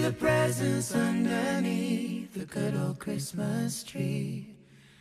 the 0.00 0.12
presents 0.12 0.94
underneath 0.94 2.32
the 2.32 2.46
good 2.46 2.74
old 2.74 2.98
Christmas 2.98 3.82
tree. 3.82 4.46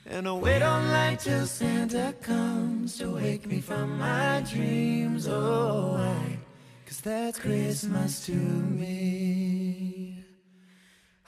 And 0.05 0.27
I 0.27 0.33
wait 0.33 0.61
on 0.61 0.91
light 0.91 1.19
till 1.19 1.45
Santa 1.45 2.13
comes 2.21 2.97
to 2.97 3.15
wake 3.15 3.45
me 3.47 3.61
from 3.61 3.97
my 3.97 4.43
dreams. 4.49 5.27
Oh, 5.27 5.93
why? 5.93 6.39
Cause 6.85 6.99
that's 7.01 7.39
Christmas 7.39 8.25
to 8.25 8.33
me. 8.33 10.25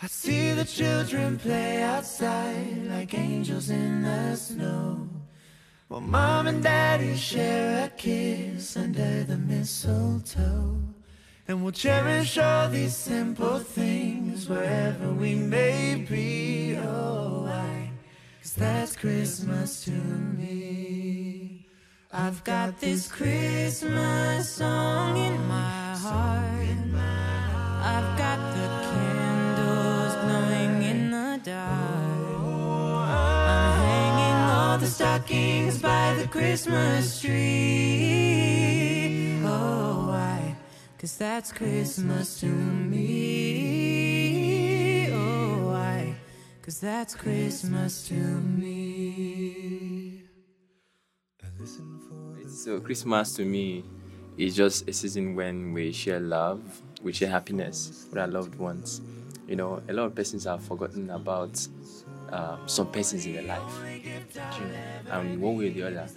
I 0.01 0.07
see 0.07 0.51
the 0.53 0.65
children 0.65 1.37
play 1.39 1.81
outside 1.81 2.87
like 2.87 3.13
angels 3.13 3.69
in 3.69 4.03
the 4.03 4.35
snow. 4.35 5.07
While 5.87 6.01
mom 6.01 6.47
and 6.47 6.61
daddy 6.61 7.15
share 7.15 7.85
a 7.85 7.89
kiss 7.89 8.75
under 8.75 9.23
the 9.23 9.37
mistletoe. 9.37 10.77
And 11.47 11.63
we'll 11.63 11.71
cherish 11.71 12.37
all 12.37 12.69
these 12.69 12.95
simple 12.95 13.59
things 13.59 14.47
wherever 14.47 15.11
we 15.11 15.35
may 15.35 16.05
be. 16.07 16.77
Oh, 16.77 17.43
why? 17.43 17.91
Cause 18.41 18.53
that's 18.53 18.95
Christmas 18.95 19.83
to 19.85 19.91
me. 19.91 21.65
I've 22.13 22.43
got 22.43 22.79
this 22.79 23.07
Christmas 23.07 24.49
song 24.49 25.17
in 25.17 25.47
my 25.47 25.95
heart. 25.95 26.51
I've 27.83 28.17
got 28.17 28.37
the 28.53 28.67
candles 28.91 30.13
glowing 30.23 30.83
in 30.83 31.09
the 31.09 31.39
dark. 31.43 32.29
I'm 33.09 33.75
hanging 33.79 34.39
all 34.51 34.77
the 34.77 34.85
stockings 34.85 35.79
by 35.81 36.13
the 36.13 36.27
Christmas 36.27 37.19
tree. 37.19 38.21
Oh? 39.43 40.00
Cause 41.01 41.17
that's 41.17 41.51
Christmas 41.51 42.39
to 42.41 42.45
me. 42.45 43.09
Oh, 45.11 45.65
why? 45.65 46.13
Cause 46.61 46.79
that's 46.79 47.15
Christmas 47.15 48.07
to 48.09 48.13
me. 48.13 50.21
So 52.47 52.79
Christmas 52.81 53.33
to 53.33 53.43
me 53.43 53.83
is 54.37 54.55
just 54.55 54.87
a 54.87 54.93
season 54.93 55.33
when 55.33 55.73
we 55.73 55.91
share 55.91 56.19
love, 56.19 56.61
we 57.01 57.13
share 57.13 57.29
happiness 57.29 58.05
with 58.11 58.19
our 58.19 58.27
loved 58.27 58.53
ones. 58.59 59.01
You 59.47 59.55
know, 59.55 59.81
a 59.89 59.93
lot 59.93 60.05
of 60.05 60.13
persons 60.13 60.43
have 60.43 60.63
forgotten 60.63 61.09
about 61.09 61.67
uh, 62.31 62.57
some 62.67 62.91
persons 62.91 63.25
in 63.25 63.33
their 63.33 63.41
life. 63.41 63.73
You 64.35 64.67
know, 64.67 64.75
and 65.13 65.41
one 65.41 65.57
way 65.57 65.69
or 65.69 65.73
the 65.73 65.81
other, 65.81 66.07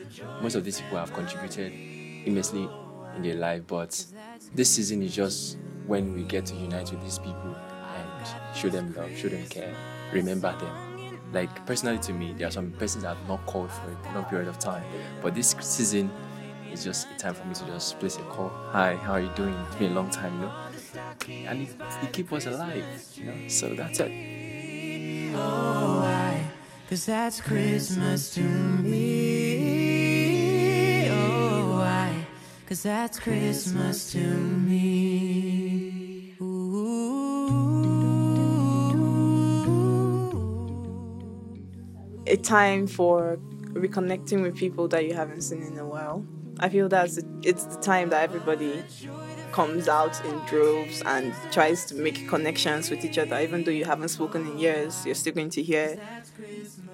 most 0.43 0.57
of 0.57 0.65
these 0.67 0.83
people 0.83 0.99
have 0.99 1.15
contributed 1.15 1.73
immensely 2.27 2.69
in 3.17 3.23
their 3.23 3.37
life. 3.37 3.63
But 3.67 4.05
this 4.55 4.71
season 4.71 5.03
is 5.03 5.15
just 5.15 5.59
when 5.87 6.15
we 6.15 6.23
get 6.23 6.47
to 6.47 6.55
unite 6.55 6.91
with 6.91 7.03
these 7.03 7.19
people 7.19 7.55
and 7.97 8.57
show 8.57 8.69
them 8.69 8.95
love, 8.95 9.17
show 9.17 9.29
them 9.29 9.47
care, 9.47 9.75
remember 10.13 10.57
them. 10.59 11.21
Like 11.33 11.67
personally 11.67 11.99
to 11.99 12.13
me, 12.13 12.33
there 12.33 12.49
are 12.49 12.53
some 12.53 12.71
persons 12.73 13.03
that 13.03 13.17
have 13.17 13.29
not 13.29 13.45
called 13.47 13.71
for 13.71 13.91
a 13.91 14.15
long 14.15 14.25
period 14.25 14.49
of 14.49 14.59
time, 14.59 14.85
but 15.21 15.35
this 15.35 15.55
season 15.61 16.11
is 16.73 16.85
just 16.85 17.09
a 17.15 17.19
time 17.19 17.35
for 17.35 17.45
me 17.45 17.55
to 17.55 17.67
just 17.67 17.99
place 17.99 18.17
a 18.17 18.23
call. 18.23 18.51
Hi, 18.71 18.97
how 18.97 19.13
are 19.13 19.21
you 19.21 19.31
doing? 19.35 19.55
It's 19.67 19.77
been 19.77 19.93
a 19.93 19.95
long 19.95 20.11
time, 20.11 20.35
you 20.35 20.47
know, 20.47 21.49
and 21.49 21.63
it, 21.63 21.75
it 22.03 22.13
keeps 22.13 22.33
us 22.33 22.47
alive, 22.47 22.85
you 23.15 23.25
know. 23.25 23.49
So 23.49 23.75
that's 23.75 24.01
it. 24.01 25.35
Oh? 25.37 26.51
Cause 26.89 27.07
that's 27.07 27.41
Christmas 27.41 28.35
to 28.35 28.41
me. 28.41 29.24
Cause 32.67 32.83
that's 32.83 33.19
Christmas 33.19 34.13
to 34.13 34.19
me. 34.19 35.15
Ooh. 36.41 37.05
a 42.27 42.37
time 42.37 42.87
for 42.87 43.39
reconnecting 43.73 44.43
with 44.43 44.57
people 44.57 44.89
that 44.89 45.05
you 45.05 45.15
haven't 45.15 45.43
seen 45.43 45.63
in 45.63 45.79
a 45.79 45.85
while. 45.85 46.25
I 46.59 46.69
feel 46.69 46.89
that's 46.89 47.17
the, 47.17 47.41
it's 47.43 47.65
the 47.65 47.81
time 47.81 48.11
that 48.11 48.23
everybody 48.23 48.83
comes 49.53 49.89
out 49.89 50.25
in 50.25 50.39
droves 50.47 51.03
and 51.05 51.35
tries 51.53 51.85
to 51.87 51.95
make 51.95 52.29
connections 52.29 52.91
with 52.91 53.05
each 53.05 53.19
other. 53.19 53.39
Even 53.41 53.65
though 53.65 53.71
you 53.71 53.85
haven't 53.85 54.09
spoken 54.09 54.47
in 54.47 54.59
years, 54.59 55.05
you're 55.05 55.15
still 55.15 55.33
going 55.33 55.51
to 55.51 55.63
hear 55.63 56.01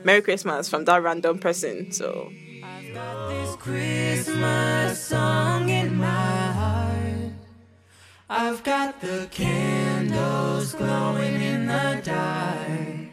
Merry 0.04 0.22
Christmas 0.22 0.69
from 0.69 0.84
that 0.86 1.03
random 1.03 1.38
person. 1.38 1.92
So 1.92 2.30
got 2.94 3.28
this 3.28 3.56
Christmas 3.56 5.02
song 5.02 5.68
in 5.68 5.96
my 5.96 6.52
heart. 6.52 7.32
I've 8.28 8.62
got 8.64 9.00
the 9.00 9.28
candles 9.30 10.74
glowing 10.74 11.40
in 11.40 11.66
the 11.66 12.00
dark. 12.04 13.10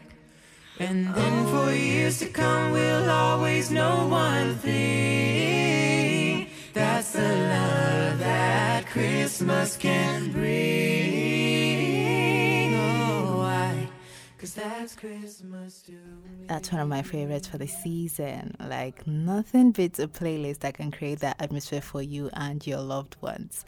And 0.80 1.14
then 1.14 1.46
for 1.46 1.72
years 1.72 2.18
to 2.20 2.26
come, 2.26 2.72
we'll 2.72 3.10
always 3.10 3.70
know 3.70 4.06
one 4.08 4.56
thing. 4.56 6.48
That's 6.72 7.12
the 7.12 7.20
love 7.20 8.18
that 8.20 8.86
Christmas 8.86 9.76
can 9.76 10.32
bring. 10.32 10.77
That's 14.58 14.96
Christmas 14.96 15.82
to 15.82 15.92
me. 15.92 16.46
That's 16.48 16.72
one 16.72 16.80
of 16.80 16.88
my 16.88 17.02
favorites 17.02 17.46
for 17.46 17.58
the 17.58 17.66
season. 17.66 18.56
Like, 18.58 19.06
nothing 19.06 19.70
beats 19.70 19.98
a 19.98 20.08
playlist 20.08 20.60
that 20.60 20.74
can 20.74 20.90
create 20.90 21.20
that 21.20 21.36
atmosphere 21.40 21.80
for 21.80 22.02
you 22.02 22.30
and 22.32 22.66
your 22.66 22.80
loved 22.80 23.16
ones. 23.20 23.64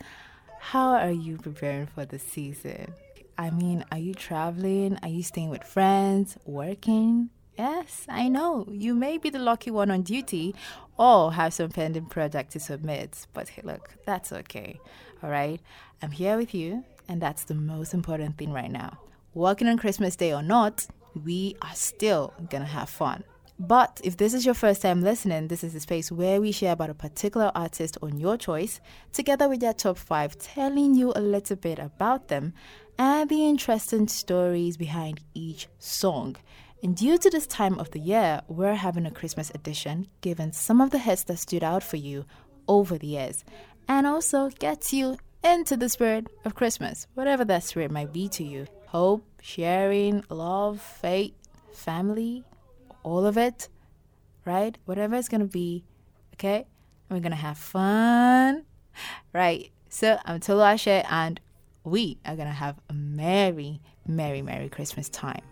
How 0.59 0.95
are 0.95 1.11
you 1.12 1.37
preparing 1.39 1.87
for 1.87 2.05
the 2.05 2.19
season? 2.19 2.93
I 3.39 3.50
mean, 3.50 3.84
are 3.93 3.99
you 3.99 4.15
traveling? 4.15 4.99
Are 5.03 5.09
you 5.09 5.23
staying 5.23 5.49
with 5.50 5.65
friends? 5.65 6.37
Working? 6.45 7.31
Yes, 7.56 8.06
I 8.09 8.29
know. 8.29 8.67
You 8.71 8.95
may 8.95 9.19
be 9.19 9.31
the 9.31 9.39
lucky 9.39 9.71
one 9.71 9.91
on 9.91 10.03
duty 10.03 10.55
or 10.99 11.33
have 11.33 11.55
some 11.55 11.71
pending 11.71 12.06
project 12.06 12.53
to 12.53 12.61
submit. 12.61 13.27
But 13.33 13.49
hey, 13.50 13.62
look, 13.65 13.95
that's 14.05 14.33
okay. 14.33 14.81
All 15.23 15.31
right? 15.31 15.61
I'm 16.03 16.11
here 16.11 16.37
with 16.37 16.55
you, 16.55 16.84
and 17.09 17.21
that's 17.21 17.45
the 17.45 17.55
most 17.55 17.95
important 17.95 18.39
thing 18.39 18.53
right 18.53 18.71
now. 18.71 18.99
Working 19.35 19.69
on 19.69 19.79
Christmas 19.79 20.17
Day 20.17 20.33
or 20.35 20.43
not, 20.43 20.89
we 21.25 21.55
are 21.63 21.75
still 21.75 22.35
gonna 22.51 22.65
have 22.65 22.91
fun. 22.91 23.23
But 23.61 24.01
if 24.03 24.17
this 24.17 24.35
is 24.35 24.45
your 24.45 24.55
first 24.55 24.83
time 24.83 25.03
listening, 25.03 25.47
this 25.47 25.63
is 25.63 25.73
the 25.73 25.79
space 25.79 26.11
where 26.11 26.41
we 26.41 26.51
share 26.51 26.73
about 26.73 26.91
a 26.91 26.95
particular 26.95 27.53
artist 27.55 27.97
on 28.03 28.19
your 28.19 28.37
choice, 28.37 28.81
together 29.13 29.49
with 29.49 29.61
their 29.61 29.73
top 29.73 29.99
five, 29.99 30.37
telling 30.37 30.97
you 30.97 31.13
a 31.15 31.21
little 31.21 31.57
bit 31.57 31.79
about 31.79 32.27
them 32.27 32.55
and 32.99 33.29
the 33.29 33.47
interesting 33.47 34.09
stories 34.09 34.77
behind 34.77 35.21
each 35.33 35.69
song. 35.79 36.35
And 36.83 36.97
due 36.97 37.17
to 37.19 37.31
this 37.31 37.47
time 37.47 37.79
of 37.79 37.93
the 37.93 38.01
year, 38.01 38.41
we're 38.49 38.75
having 38.75 39.07
a 39.07 39.12
Christmas 39.12 39.51
edition, 39.51 40.09
giving 40.23 40.51
some 40.51 40.81
of 40.81 40.91
the 40.91 40.99
hits 40.99 41.23
that 41.25 41.39
stood 41.39 41.62
out 41.62 41.85
for 41.85 41.99
you 41.99 42.25
over 42.67 42.99
the 42.99 43.07
years, 43.07 43.45
and 43.87 44.09
also 44.09 44.49
gets 44.59 44.93
you 44.93 45.19
into 45.45 45.77
the 45.77 45.89
spirit 45.89 46.27
of 46.45 46.57
Christmas, 46.57 47.07
whatever 47.15 47.45
that 47.45 47.62
spirit 47.62 47.93
might 47.93 48.12
be 48.12 48.29
to 48.31 48.43
you. 48.43 48.67
Hope, 48.91 49.25
sharing, 49.41 50.25
love, 50.28 50.81
faith, 50.81 51.33
family, 51.73 52.43
all 53.05 53.25
of 53.25 53.39
it, 53.39 53.69
right? 54.45 54.77
Whatever 54.84 55.15
it's 55.15 55.28
gonna 55.28 55.45
be, 55.45 55.84
okay? 56.34 56.67
And 57.09 57.17
we're 57.17 57.23
gonna 57.23 57.37
have 57.37 57.56
fun, 57.56 58.65
right? 59.33 59.71
So 59.89 60.19
I'm 60.25 60.41
Tolu 60.41 60.62
Ashe, 60.62 60.89
and 60.89 61.39
we 61.84 62.19
are 62.27 62.34
gonna 62.34 62.50
have 62.50 62.81
a 62.89 62.93
merry, 62.93 63.81
merry, 64.09 64.43
merry 64.43 64.69
Christmas 64.69 65.09
time. 65.09 65.43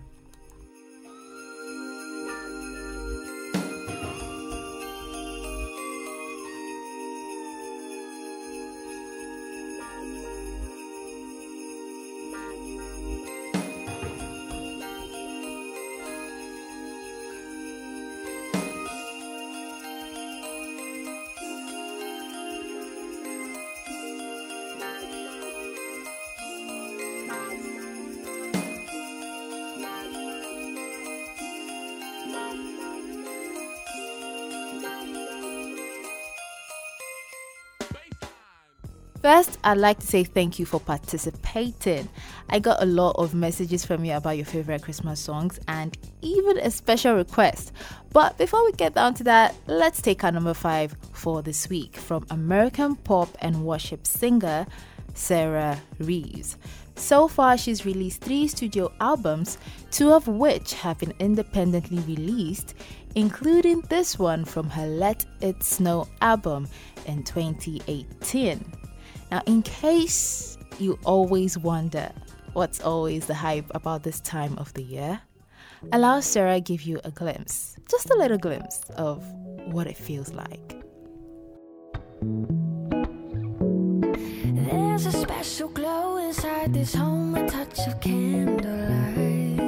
First, 39.29 39.59
I'd 39.63 39.77
like 39.77 39.99
to 39.99 40.07
say 40.07 40.25
thank 40.25 40.59
you 40.59 40.65
for 40.65 40.81
participating. 40.81 42.09
I 42.49 42.61
got 42.61 42.83
a 42.83 42.87
lot 42.87 43.17
of 43.17 43.35
messages 43.35 43.85
from 43.85 44.03
you 44.03 44.15
about 44.15 44.39
your 44.39 44.47
favorite 44.47 44.81
Christmas 44.81 45.21
songs 45.21 45.61
and 45.69 45.95
even 46.23 46.57
a 46.57 46.71
special 46.71 47.15
request. 47.15 47.73
But 48.15 48.39
before 48.39 48.65
we 48.65 48.73
get 48.73 48.95
down 48.95 49.13
to 49.17 49.25
that, 49.25 49.55
let's 49.67 50.01
take 50.01 50.25
our 50.25 50.33
number 50.33 50.55
five 50.55 50.97
for 51.13 51.43
this 51.43 51.69
week 51.69 51.95
from 51.99 52.25
American 52.31 52.97
pop 52.97 53.29
and 53.43 53.67
worship 53.67 54.07
singer 54.07 54.67
Sarah 55.13 55.79
Reeves. 55.99 56.57
So 56.95 57.29
far, 57.29 57.59
she's 57.59 57.85
released 57.85 58.23
three 58.23 58.49
studio 58.49 58.91
albums, 58.99 59.59
two 59.91 60.11
of 60.11 60.27
which 60.27 60.73
have 60.73 61.01
been 61.01 61.13
independently 61.19 61.99
released, 61.99 62.73
including 63.15 63.83
this 63.91 64.19
one 64.19 64.47
from 64.47 64.71
her 64.71 64.87
Let 64.87 65.27
It 65.43 65.63
Snow 65.63 66.09
album 66.23 66.67
in 67.05 67.25
2018. 67.25 68.78
Now, 69.31 69.43
in 69.47 69.63
case 69.63 70.57
you 70.79 70.99
always 71.05 71.59
wonder 71.59 72.11
what's 72.55 72.81
always 72.81 73.27
the 73.27 73.35
hype 73.35 73.67
about 73.75 74.03
this 74.03 74.21
time 74.21 74.57
of 74.59 74.73
the 74.73 74.83
year, 74.83 75.21
allow 75.93 76.21
Sarah 76.21 76.61
give 76.61 76.83
you 76.83 77.01
a 77.05 77.11
glimpse, 77.11 77.77
just 77.91 78.11
a 78.11 78.17
little 78.17 78.39
glimpse 78.39 78.81
of 78.97 79.23
what 79.73 79.87
it 79.87 79.97
feels 79.97 80.33
like. 80.33 80.83
There's 84.67 85.07
a 85.07 85.13
special 85.13 85.69
glow 85.69 86.17
inside 86.17 86.73
this 86.73 86.95
home, 86.95 87.35
a 87.35 87.47
touch 87.47 87.79
of 87.87 88.01
candlelight. 88.01 89.59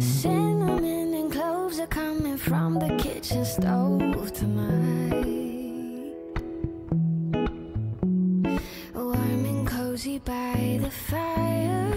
Cinnamon 0.00 1.14
and 1.14 1.30
cloves 1.30 1.78
are 1.78 1.86
coming 1.86 2.38
from 2.38 2.78
the 2.78 2.96
kitchen 2.96 3.44
stove 3.44 4.32
tonight. 4.32 4.91
By 10.52 10.78
the 10.80 10.90
fire. 10.90 11.92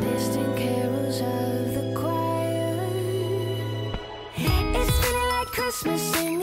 Distant 0.00 0.56
carols 0.56 1.20
of 1.20 1.74
the 1.74 1.94
choir. 2.00 2.88
It's 4.36 5.12
like 5.30 5.46
Christmas 5.46 6.20
in 6.20 6.35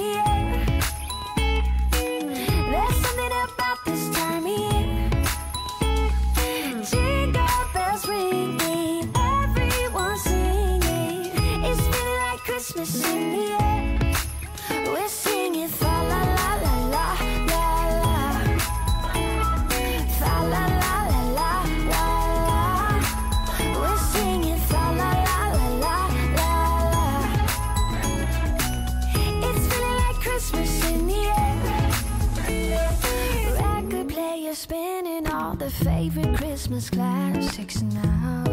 spinning 35.69 35.69
all 35.69 35.69
the 35.69 35.69
favorite 35.69 36.37
Christmas 36.37 36.89
classics 36.89 37.81
now. 37.81 38.43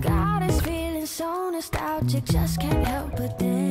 God 0.00 0.50
is 0.50 0.60
feeling 0.60 1.06
so 1.06 1.50
nostalgic, 1.50 2.24
just 2.24 2.60
can't 2.60 2.86
help 2.86 3.16
but 3.16 3.38
dance 3.38 3.61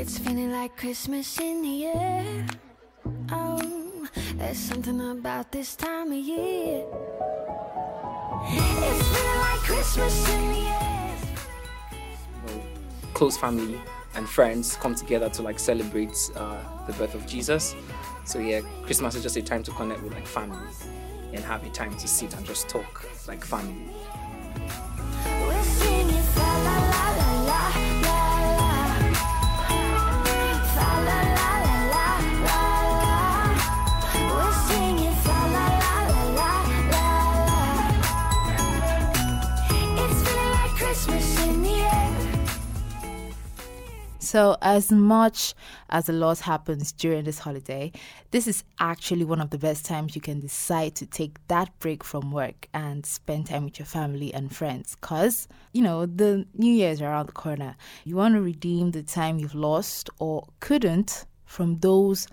It's 0.00 0.16
feeling 0.16 0.52
like 0.52 0.76
Christmas 0.76 1.40
in 1.40 1.60
the 1.60 1.86
air. 1.86 2.46
Oh, 3.32 4.08
there's 4.36 4.56
something 4.56 5.00
about 5.10 5.50
this 5.50 5.74
time 5.74 6.12
of 6.12 6.18
year. 6.18 6.86
It's 8.46 9.08
feeling 9.08 9.38
like 9.40 9.58
Christmas 9.66 10.28
in 10.30 10.52
the 10.52 10.60
air. 10.60 11.16
close 13.12 13.36
family 13.36 13.80
and 14.14 14.28
friends 14.28 14.76
come 14.76 14.94
together 14.94 15.28
to 15.30 15.42
like 15.42 15.58
celebrate 15.58 16.30
uh, 16.36 16.62
the 16.86 16.92
birth 16.92 17.16
of 17.16 17.26
Jesus. 17.26 17.74
So 18.24 18.38
yeah, 18.38 18.60
Christmas 18.84 19.16
is 19.16 19.24
just 19.24 19.36
a 19.36 19.42
time 19.42 19.64
to 19.64 19.72
connect 19.72 20.00
with 20.04 20.14
like 20.14 20.28
family 20.28 20.68
and 21.32 21.42
have 21.42 21.66
a 21.66 21.70
time 21.70 21.96
to 21.96 22.06
sit 22.06 22.36
and 22.36 22.46
just 22.46 22.68
talk 22.68 23.04
like 23.26 23.44
family. 23.44 23.92
So, 44.28 44.58
as 44.60 44.92
much 44.92 45.54
as 45.88 46.10
a 46.10 46.12
lot 46.12 46.40
happens 46.40 46.92
during 46.92 47.24
this 47.24 47.38
holiday, 47.38 47.92
this 48.30 48.46
is 48.46 48.62
actually 48.78 49.24
one 49.24 49.40
of 49.40 49.48
the 49.48 49.56
best 49.56 49.86
times 49.86 50.14
you 50.14 50.20
can 50.20 50.38
decide 50.38 50.96
to 50.96 51.06
take 51.06 51.38
that 51.48 51.70
break 51.80 52.04
from 52.04 52.30
work 52.30 52.68
and 52.74 53.06
spend 53.06 53.46
time 53.46 53.64
with 53.64 53.78
your 53.78 53.86
family 53.86 54.34
and 54.34 54.54
friends. 54.54 54.98
Because, 55.00 55.48
you 55.72 55.80
know, 55.80 56.04
the 56.04 56.44
new 56.52 56.70
year 56.70 56.90
is 56.90 57.00
around 57.00 57.28
the 57.28 57.32
corner. 57.32 57.74
You 58.04 58.16
want 58.16 58.34
to 58.34 58.42
redeem 58.42 58.90
the 58.90 59.02
time 59.02 59.38
you've 59.38 59.54
lost 59.54 60.10
or 60.18 60.46
couldn't 60.60 61.24
from 61.46 61.78
those 61.78 62.28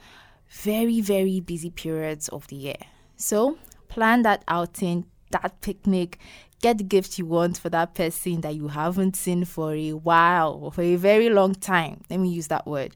very, 0.50 1.00
very 1.00 1.40
busy 1.40 1.70
periods 1.70 2.28
of 2.28 2.46
the 2.48 2.58
year. 2.58 2.82
So, 3.16 3.58
plan 3.88 4.24
that 4.24 4.44
outing, 4.50 5.06
that 5.32 5.62
picnic, 5.62 6.20
get 6.62 6.78
the 6.78 6.84
gift 6.84 7.20
you 7.20 7.26
want 7.26 7.58
for 7.58 7.70
that 7.70 7.94
person 7.94 8.42
that 8.42 8.56
you 8.56 8.68
haven't 8.68 9.16
seen 9.16 9.46
for 9.46 9.74
a 9.74 9.94
while, 9.94 10.60
or 10.62 10.72
for 10.72 10.82
a 10.82 10.96
very 10.96 11.30
long 11.30 11.54
time. 11.56 12.02
Let 12.10 12.20
me 12.20 12.30
use 12.30 12.48
that 12.48 12.66
word. 12.66 12.96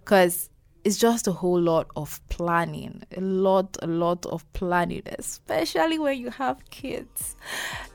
Because 0.00 0.50
it's 0.84 0.98
just 0.98 1.26
a 1.26 1.32
whole 1.32 1.60
lot 1.60 1.88
of 1.96 2.20
planning, 2.28 3.02
a 3.16 3.20
lot, 3.20 3.76
a 3.82 3.88
lot 3.88 4.24
of 4.26 4.50
planning, 4.52 5.02
especially 5.18 5.98
when 5.98 6.16
you 6.18 6.30
have 6.30 6.58
kids. 6.70 7.34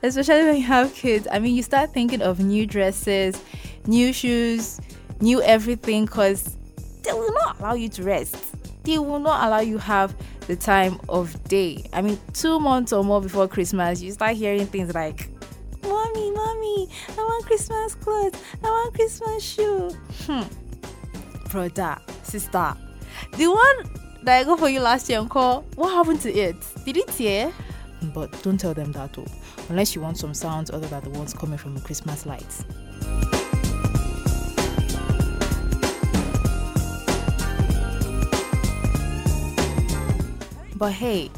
Especially 0.02 0.44
when 0.44 0.56
you 0.56 0.66
have 0.66 0.94
kids. 0.94 1.26
I 1.32 1.38
mean, 1.38 1.54
you 1.54 1.62
start 1.62 1.94
thinking 1.94 2.20
of 2.20 2.40
new 2.40 2.66
dresses, 2.66 3.40
new 3.86 4.12
shoes, 4.12 4.78
new 5.20 5.40
everything, 5.42 6.04
because 6.04 6.58
they 7.02 7.12
will 7.12 7.32
not 7.32 7.58
allow 7.60 7.74
you 7.74 7.88
to 7.88 8.02
rest. 8.02 8.36
They 8.84 8.98
will 8.98 9.20
not 9.20 9.46
allow 9.46 9.60
you 9.60 9.78
have 9.78 10.14
the 10.48 10.56
time 10.56 11.00
of 11.08 11.42
day. 11.44 11.84
I 11.92 12.02
mean, 12.02 12.18
two 12.32 12.58
months 12.58 12.92
or 12.92 13.04
more 13.04 13.20
before 13.20 13.46
Christmas, 13.48 14.02
you 14.02 14.12
start 14.12 14.36
hearing 14.36 14.66
things 14.66 14.92
like, 14.94 15.30
"Mommy, 15.82 16.30
mommy, 16.30 16.88
I 17.10 17.16
want 17.16 17.46
Christmas 17.46 17.94
clothes. 17.94 18.34
I 18.62 18.68
want 18.68 18.94
Christmas 18.94 19.42
shoe." 19.42 19.90
Hmm. 20.26 20.42
Brother, 21.50 21.98
sister, 22.22 22.74
the 23.36 23.46
one 23.46 23.90
that 24.24 24.38
I 24.38 24.44
got 24.44 24.58
for 24.58 24.68
you 24.68 24.80
last 24.80 25.08
year, 25.08 25.18
Uncle, 25.18 25.64
what 25.76 25.90
happened 25.90 26.20
to 26.22 26.32
it? 26.32 26.56
Did 26.84 26.96
it 26.96 27.08
tear? 27.08 27.52
But 28.14 28.42
don't 28.42 28.58
tell 28.58 28.74
them 28.74 28.90
that, 28.92 29.12
too, 29.12 29.26
unless 29.68 29.94
you 29.94 30.00
want 30.00 30.18
some 30.18 30.34
sounds 30.34 30.70
other 30.70 30.86
than 30.88 31.04
the 31.04 31.10
ones 31.10 31.34
coming 31.34 31.58
from 31.58 31.74
the 31.74 31.80
Christmas 31.80 32.26
lights. 32.26 32.64
But 40.82 40.94
hey, 40.94 41.30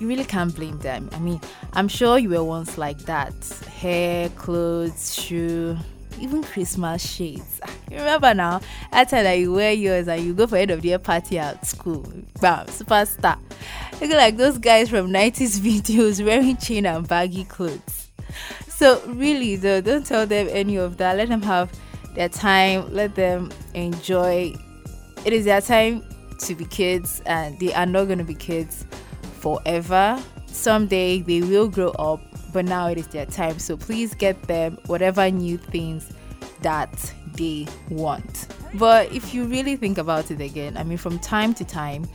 you 0.00 0.06
really 0.06 0.26
can't 0.26 0.54
blame 0.54 0.76
them. 0.80 1.08
I 1.12 1.18
mean, 1.18 1.40
I'm 1.72 1.88
sure 1.88 2.18
you 2.18 2.28
were 2.28 2.44
once 2.44 2.76
like 2.76 2.98
that. 3.06 3.32
Hair, 3.80 4.28
clothes, 4.36 5.14
shoe. 5.14 5.78
even 6.20 6.42
Christmas 6.44 7.02
shades. 7.02 7.58
Ah, 7.62 7.70
you 7.90 7.96
remember 7.96 8.34
now, 8.34 8.60
that 8.90 9.08
time 9.08 9.24
that 9.24 9.38
you 9.38 9.50
wear 9.50 9.72
yours 9.72 10.08
and 10.08 10.22
you 10.22 10.34
go 10.34 10.46
for 10.46 10.56
end 10.56 10.72
of 10.72 10.82
the 10.82 10.88
year 10.88 10.98
party 10.98 11.38
at 11.38 11.66
school. 11.66 12.02
Bam, 12.42 12.66
superstar. 12.66 13.38
Look 13.98 14.10
like 14.10 14.36
those 14.36 14.58
guys 14.58 14.90
from 14.90 15.08
90s 15.08 15.58
videos 15.80 16.22
wearing 16.22 16.58
chain 16.58 16.84
and 16.84 17.08
baggy 17.08 17.44
clothes. 17.44 18.10
So 18.68 19.00
really 19.06 19.56
though, 19.56 19.80
don't 19.80 20.04
tell 20.04 20.26
them 20.26 20.48
any 20.50 20.76
of 20.76 20.98
that. 20.98 21.16
Let 21.16 21.30
them 21.30 21.40
have 21.40 21.72
their 22.14 22.28
time. 22.28 22.92
Let 22.92 23.14
them 23.14 23.52
enjoy. 23.72 24.54
It 25.24 25.32
is 25.32 25.46
their 25.46 25.62
time 25.62 26.04
to 26.42 26.54
be 26.54 26.64
kids, 26.64 27.22
and 27.26 27.58
they 27.58 27.72
are 27.74 27.86
not 27.86 28.04
going 28.04 28.18
to 28.18 28.24
be 28.24 28.34
kids 28.34 28.86
forever. 29.40 30.22
Someday 30.46 31.20
they 31.20 31.40
will 31.40 31.68
grow 31.68 31.90
up, 31.92 32.20
but 32.52 32.64
now 32.64 32.88
it 32.88 32.98
is 32.98 33.06
their 33.08 33.26
time. 33.26 33.58
So 33.58 33.76
please 33.76 34.14
get 34.14 34.42
them 34.42 34.78
whatever 34.86 35.30
new 35.30 35.56
things 35.56 36.12
that 36.60 37.12
they 37.34 37.66
want. 37.88 38.48
But 38.74 39.12
if 39.12 39.34
you 39.34 39.44
really 39.44 39.76
think 39.76 39.98
about 39.98 40.30
it 40.30 40.40
again, 40.40 40.76
I 40.76 40.84
mean, 40.84 40.98
from 40.98 41.18
time 41.18 41.54
to 41.54 41.64
time, 41.64 42.08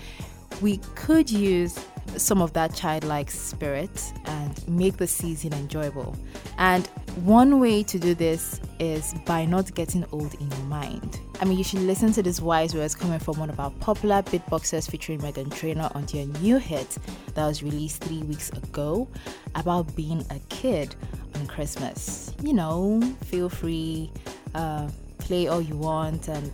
we 0.62 0.78
could 0.96 1.30
use 1.30 1.80
some 2.16 2.42
of 2.42 2.54
that 2.54 2.74
childlike 2.74 3.30
spirit 3.30 4.14
and 4.26 4.68
make 4.68 4.98
the 4.98 5.08
season 5.08 5.54
enjoyable. 5.54 6.16
And 6.58 6.88
one 7.24 7.60
way 7.60 7.84
to 7.84 8.00
do 8.00 8.14
this 8.14 8.60
is 8.80 9.14
by 9.26 9.46
not 9.46 9.74
getting 9.76 10.06
old 10.12 10.34
in 10.36 10.50
your 10.50 10.60
mind. 10.62 11.20
I 11.40 11.46
mean, 11.46 11.58
you 11.58 11.64
should 11.64 11.82
listen 11.82 12.12
to 12.14 12.24
these 12.24 12.42
wise 12.42 12.74
words 12.74 12.96
coming 12.96 13.20
from 13.20 13.38
one 13.38 13.50
of 13.50 13.60
our 13.60 13.72
popular 13.72 14.22
beatboxers 14.24 14.90
featuring 14.90 15.20
Meghan 15.20 15.54
Trainor 15.54 15.92
on 15.94 16.06
their 16.06 16.26
new 16.42 16.58
hit 16.58 16.98
that 17.36 17.46
was 17.46 17.62
released 17.62 18.04
three 18.04 18.24
weeks 18.24 18.50
ago 18.52 19.08
about 19.56 19.96
being 19.96 20.26
a 20.32 20.40
kid 20.50 20.96
on 21.36 21.46
Christmas. 21.48 22.34
You 22.42 22.54
know, 22.54 23.02
feel 23.26 23.50
free, 23.50 24.12
uh, 24.56 24.90
play 25.20 25.48
all 25.48 25.62
you 25.62 25.76
want, 25.76 26.28
and 26.28 26.52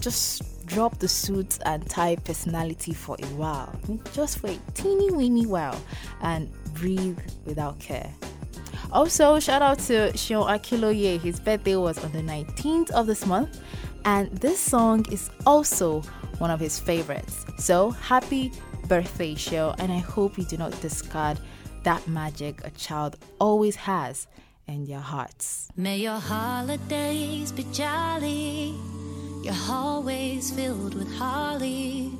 just 0.00 0.42
drop 0.68 0.98
the 0.98 1.08
suit 1.08 1.58
and 1.64 1.88
tie 1.88 2.16
personality 2.16 2.92
for 2.92 3.16
a 3.20 3.26
while, 3.34 3.74
just 4.12 4.38
for 4.38 4.48
a 4.48 4.58
teeny 4.74 5.10
weeny 5.10 5.46
while, 5.46 5.80
and 6.22 6.50
breathe 6.74 7.18
without 7.44 7.78
care. 7.78 8.10
Also, 8.92 9.38
shout 9.38 9.60
out 9.60 9.78
to 9.78 10.12
Shion 10.12 10.48
Akiloye. 10.48 11.20
His 11.20 11.40
birthday 11.40 11.76
was 11.76 12.02
on 12.02 12.12
the 12.12 12.22
19th 12.22 12.90
of 12.92 13.06
this 13.06 13.26
month, 13.26 13.60
and 14.04 14.30
this 14.30 14.58
song 14.58 15.04
is 15.10 15.30
also 15.46 16.00
one 16.38 16.50
of 16.50 16.60
his 16.60 16.78
favorites. 16.78 17.44
So, 17.58 17.90
happy 17.90 18.52
birthday, 18.86 19.34
Shio, 19.34 19.74
and 19.78 19.92
I 19.92 19.98
hope 19.98 20.38
you 20.38 20.44
do 20.44 20.56
not 20.56 20.78
discard 20.80 21.38
that 21.82 22.06
magic 22.08 22.64
a 22.64 22.70
child 22.70 23.16
always 23.38 23.76
has 23.76 24.26
in 24.66 24.84
their 24.84 25.00
hearts. 25.00 25.68
May 25.76 25.98
your 25.98 26.18
holidays 26.18 27.52
be 27.52 27.64
jolly, 27.72 28.74
your 29.48 29.56
hallways 29.56 30.50
filled 30.50 30.94
with 30.94 31.10
holly. 31.16 32.12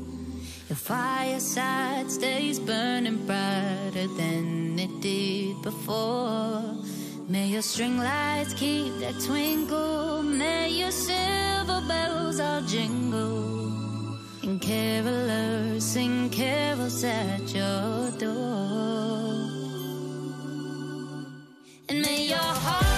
Your 0.70 0.76
fireside 0.76 2.10
stays 2.10 2.58
burning 2.58 3.26
brighter 3.26 4.06
than 4.16 4.78
it 4.78 5.02
did 5.02 5.60
before. 5.60 6.62
May 7.28 7.48
your 7.48 7.60
string 7.60 7.98
lights 7.98 8.54
keep 8.54 8.94
that 9.00 9.20
twinkle. 9.20 10.22
May 10.22 10.70
your 10.70 10.90
silver 10.90 11.82
bells 11.86 12.40
all 12.40 12.62
jingle. 12.62 13.74
And 14.42 14.58
carolers 14.58 15.82
sing 15.82 16.30
carols 16.30 17.04
at 17.04 17.54
your 17.54 18.10
door. 18.12 19.34
And 21.90 22.00
may 22.00 22.28
your 22.28 22.52
heart 22.64 22.97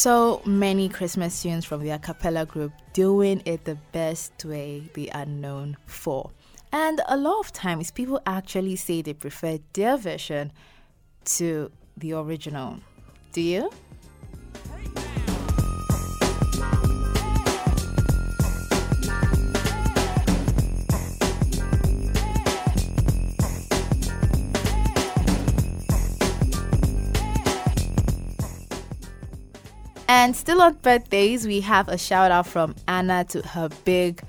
So 0.00 0.40
many 0.46 0.88
Christmas 0.88 1.42
tunes 1.42 1.66
from 1.66 1.82
the 1.82 1.90
a 1.90 1.98
cappella 1.98 2.46
group 2.46 2.72
doing 2.94 3.42
it 3.44 3.66
the 3.66 3.76
best 3.92 4.46
way 4.46 4.88
they 4.94 5.10
are 5.10 5.26
known 5.26 5.76
for. 5.84 6.30
And 6.72 7.02
a 7.06 7.18
lot 7.18 7.40
of 7.40 7.52
times 7.52 7.90
people 7.90 8.18
actually 8.24 8.76
say 8.76 9.02
they 9.02 9.12
prefer 9.12 9.58
their 9.74 9.98
version 9.98 10.52
to 11.36 11.70
the 11.98 12.14
original. 12.14 12.78
Do 13.32 13.42
you? 13.42 13.70
And 30.12 30.34
still 30.34 30.60
on 30.60 30.74
birthdays, 30.82 31.46
we 31.46 31.60
have 31.60 31.88
a 31.88 31.96
shout 31.96 32.32
out 32.32 32.48
from 32.48 32.74
Anna 32.88 33.22
to 33.26 33.46
her 33.46 33.68
big 33.84 34.20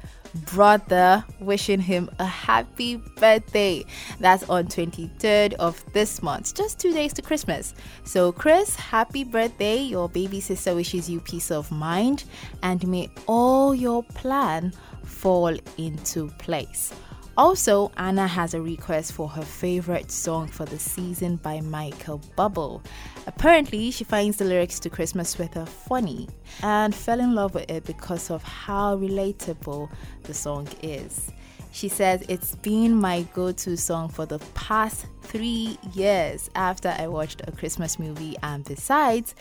brother 0.53 1.25
wishing 1.39 1.79
him 1.79 2.07
a 2.19 2.23
happy 2.23 2.97
birthday. 3.17 3.83
That's 4.19 4.47
on 4.47 4.67
23rd 4.67 5.53
of 5.53 5.83
this 5.91 6.21
month, 6.21 6.53
just 6.53 6.77
2 6.77 6.93
days 6.93 7.13
to 7.13 7.23
Christmas. 7.23 7.73
So 8.03 8.31
Chris, 8.31 8.75
happy 8.75 9.23
birthday. 9.23 9.77
Your 9.81 10.07
baby 10.07 10.39
sister 10.39 10.75
wishes 10.75 11.09
you 11.09 11.19
peace 11.19 11.49
of 11.49 11.71
mind 11.71 12.25
and 12.61 12.87
may 12.87 13.09
all 13.25 13.73
your 13.73 14.03
plan 14.03 14.73
fall 15.03 15.57
into 15.79 16.27
place. 16.37 16.93
Also, 17.37 17.91
Anna 17.95 18.27
has 18.27 18.53
a 18.53 18.61
request 18.61 19.13
for 19.13 19.27
her 19.29 19.41
favorite 19.41 20.11
song 20.11 20.47
for 20.47 20.65
the 20.65 20.77
season 20.77 21.37
by 21.37 21.61
Michael 21.61 22.19
Bublé. 22.37 22.83
Apparently, 23.25 23.89
she 23.89 24.03
finds 24.03 24.37
the 24.37 24.43
lyrics 24.43 24.79
to 24.81 24.89
Christmas 24.89 25.29
Sweater 25.29 25.65
funny 25.65 26.27
and 26.61 26.93
fell 26.93 27.21
in 27.21 27.33
love 27.33 27.53
with 27.53 27.71
it 27.71 27.85
because 27.85 28.29
of 28.29 28.43
how 28.43 28.97
relatable 28.97 29.89
the 30.23 30.33
song 30.33 30.67
is. 30.83 31.31
She 31.71 31.87
says 31.87 32.21
it's 32.27 32.55
been 32.57 32.93
my 32.93 33.21
go 33.33 33.53
to 33.53 33.77
song 33.77 34.09
for 34.09 34.25
the 34.25 34.39
past 34.53 35.05
three 35.21 35.77
years 35.93 36.49
after 36.53 36.93
I 36.99 37.07
watched 37.07 37.43
a 37.47 37.53
Christmas 37.53 37.97
movie, 37.97 38.35
and 38.43 38.65
besides, 38.65 39.35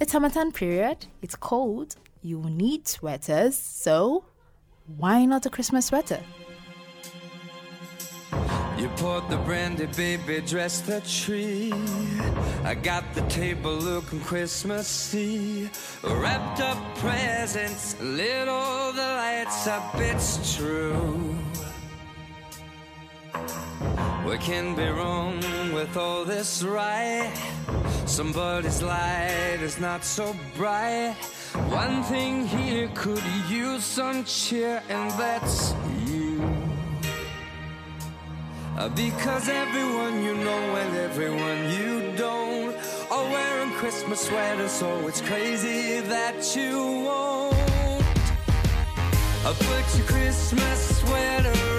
it's 0.00 0.12
Harmattan 0.12 0.52
period, 0.52 1.06
it's 1.20 1.36
cold, 1.36 1.96
you 2.22 2.40
need 2.44 2.88
sweaters, 2.88 3.58
so 3.58 4.24
why 4.96 5.26
not 5.26 5.44
a 5.44 5.50
Christmas 5.50 5.86
sweater? 5.86 6.20
You 8.76 8.88
poured 8.96 9.28
the 9.30 9.38
brandy, 9.38 9.86
baby, 9.86 10.42
dressed 10.42 10.86
the 10.86 11.00
tree. 11.00 11.72
I 12.62 12.74
got 12.74 13.04
the 13.14 13.22
table 13.22 13.74
looking 13.74 14.20
Christmassy. 14.20 15.70
Wrapped 16.02 16.60
up 16.60 16.76
presents, 16.96 17.98
lit 18.00 18.48
all 18.48 18.92
the 18.92 19.00
lights 19.00 19.66
up, 19.66 19.94
it's 19.94 20.56
true. 20.56 21.38
We 24.26 24.36
can 24.38 24.74
be 24.74 24.88
wrong 24.88 25.40
with 25.72 25.96
all 25.96 26.24
this, 26.24 26.62
right? 26.62 27.32
Somebody's 28.04 28.82
light 28.82 29.60
is 29.62 29.80
not 29.80 30.04
so 30.04 30.34
bright. 30.54 31.14
One 31.70 32.02
thing 32.02 32.46
here 32.46 32.90
could 32.94 33.22
use 33.48 33.84
some 33.84 34.24
cheer, 34.24 34.82
and 34.90 35.10
that's 35.12 35.74
you. 36.06 36.25
Because 38.94 39.48
everyone 39.48 40.22
you 40.22 40.34
know 40.34 40.76
and 40.76 40.96
everyone 40.96 41.70
you 41.70 42.12
don't 42.14 42.76
are 43.10 43.24
wearing 43.24 43.72
Christmas 43.72 44.20
sweaters, 44.20 44.70
so 44.70 45.08
it's 45.08 45.22
crazy 45.22 46.00
that 46.00 46.54
you 46.54 46.76
won't. 47.06 47.56
Put 49.44 49.98
your 49.98 50.06
Christmas 50.06 50.98
sweater 51.00 51.75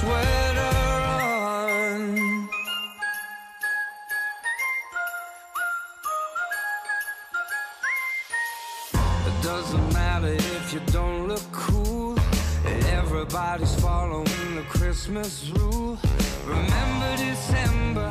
sweater 0.00 0.72
on. 1.20 2.48
It 9.28 9.36
doesn't 9.42 9.92
matter 9.92 10.32
if 10.32 10.72
you 10.72 10.80
don't 10.98 11.28
look 11.28 11.46
cool. 11.52 12.16
Everybody's 13.00 13.74
following 13.80 14.54
the 14.58 14.64
Christmas 14.68 15.50
rule. 15.56 15.98
Remember 16.46 17.10
December, 17.16 18.10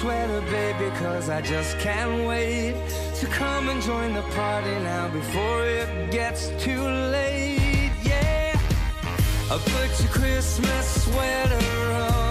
sweater, 0.00 0.40
baby, 0.50 0.88
cause 0.96 1.28
I 1.28 1.42
just 1.42 1.78
can't 1.78 2.26
wait 2.26 2.74
to 3.16 3.26
come 3.26 3.68
and 3.68 3.82
join 3.82 4.14
the 4.14 4.22
party 4.34 4.74
now 4.82 5.08
before 5.08 5.66
it 5.66 6.10
gets 6.10 6.48
too 6.58 6.82
late. 7.16 7.92
Yeah, 8.02 8.58
I 9.50 9.58
put 9.58 9.90
your 10.00 10.10
Christmas 10.10 11.04
sweater 11.04 11.92
on, 11.92 12.29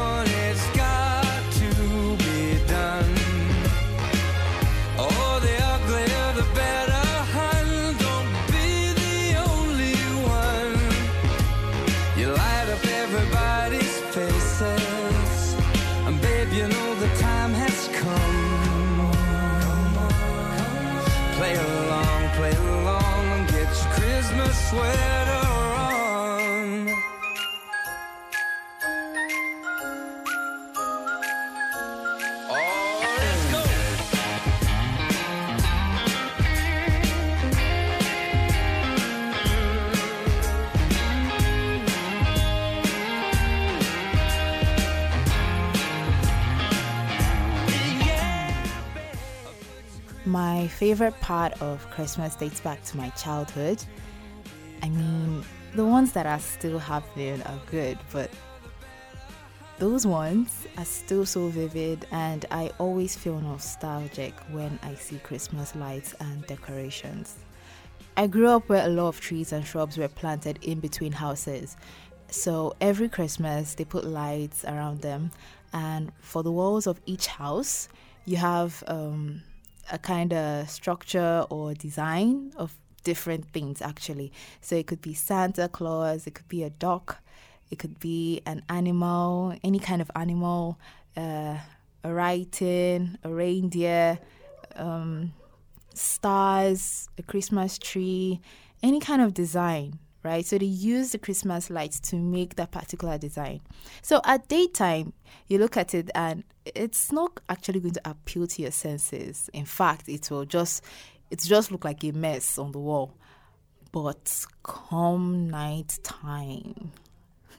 favorite 50.79 51.19
part 51.19 51.61
of 51.61 51.85
Christmas 51.91 52.35
dates 52.35 52.61
back 52.61 52.81
to 52.85 52.95
my 52.95 53.09
childhood. 53.09 53.83
I 54.81 54.87
mean, 54.87 55.43
the 55.75 55.85
ones 55.85 56.13
that 56.13 56.25
are 56.25 56.39
still 56.39 56.79
happening 56.79 57.41
are 57.41 57.59
good, 57.69 57.97
but 58.13 58.31
those 59.77 60.07
ones 60.07 60.67
are 60.77 60.85
still 60.85 61.25
so 61.25 61.49
vivid, 61.49 62.07
and 62.11 62.45
I 62.49 62.71
always 62.77 63.13
feel 63.13 63.41
nostalgic 63.41 64.33
when 64.51 64.79
I 64.81 64.95
see 64.95 65.17
Christmas 65.17 65.75
lights 65.75 66.15
and 66.21 66.47
decorations. 66.47 67.35
I 68.15 68.27
grew 68.27 68.47
up 68.47 68.69
where 68.69 68.85
a 68.85 68.89
lot 68.89 69.09
of 69.09 69.19
trees 69.19 69.51
and 69.51 69.65
shrubs 69.65 69.97
were 69.97 70.07
planted 70.07 70.59
in 70.61 70.79
between 70.79 71.11
houses. 71.11 71.75
So 72.29 72.73
every 72.79 73.09
Christmas, 73.09 73.75
they 73.75 73.83
put 73.83 74.05
lights 74.05 74.63
around 74.63 75.01
them, 75.01 75.31
and 75.73 76.13
for 76.21 76.41
the 76.41 76.53
walls 76.53 76.87
of 76.87 77.01
each 77.05 77.27
house, 77.27 77.89
you 78.23 78.37
have 78.37 78.81
um, 78.87 79.41
a 79.91 79.97
kind 79.97 80.34
of 80.34 80.69
structure 80.69 81.45
or 81.49 81.73
design 81.73 82.52
of 82.58 82.78
different 83.04 83.45
things 83.52 83.82
actually. 83.82 84.32
So 84.62 84.75
it 84.75 84.88
could 84.88 85.02
be 85.02 85.13
Santa 85.13 85.67
Claus, 85.67 86.28
it 86.28 86.36
could 86.36 86.47
be 86.47 86.63
a 86.63 86.69
duck, 86.69 87.21
it 87.71 87.80
could 87.80 87.99
be 87.99 88.41
an 88.45 88.63
animal, 88.69 89.56
any 89.63 89.80
kind 89.80 90.02
of 90.02 90.12
animal, 90.15 90.80
uh, 91.15 91.58
a 92.04 92.13
writing, 92.13 93.17
a 93.23 93.30
reindeer, 93.30 94.19
um, 94.75 95.34
stars, 95.93 97.10
a 97.17 97.23
Christmas 97.23 97.78
tree, 97.78 98.39
any 98.82 98.99
kind 98.99 99.21
of 99.21 99.34
design, 99.34 99.99
right? 100.23 100.45
So 100.45 100.58
they 100.58 100.65
use 100.65 101.12
the 101.12 101.17
Christmas 101.17 101.69
lights 101.69 101.99
to 102.01 102.17
make 102.17 102.55
that 102.55 102.71
particular 102.71 103.17
design. 103.17 103.62
So 104.01 104.21
at 104.25 104.47
daytime, 104.47 105.13
you 105.47 105.58
look 105.58 105.77
at 105.77 105.93
it 105.93 106.10
and 106.15 106.43
it's 106.65 107.12
not 107.12 107.39
actually 107.49 107.79
going 107.79 107.93
to 107.93 108.10
appeal 108.10 108.47
to 108.47 108.62
your 108.62 108.71
senses. 108.71 109.49
In 109.53 109.65
fact, 109.65 110.10
it 110.10 110.29
will 110.29 110.45
just 110.45 110.84
it 111.32 111.41
just 111.41 111.71
look 111.71 111.86
like 111.86 112.03
a 112.03 112.12
mess 112.12 112.58
on 112.58 112.71
the 112.71 112.79
wall. 112.79 113.15
But 113.91 114.45
come 114.63 115.49
night 115.49 115.97
time, 116.03 116.91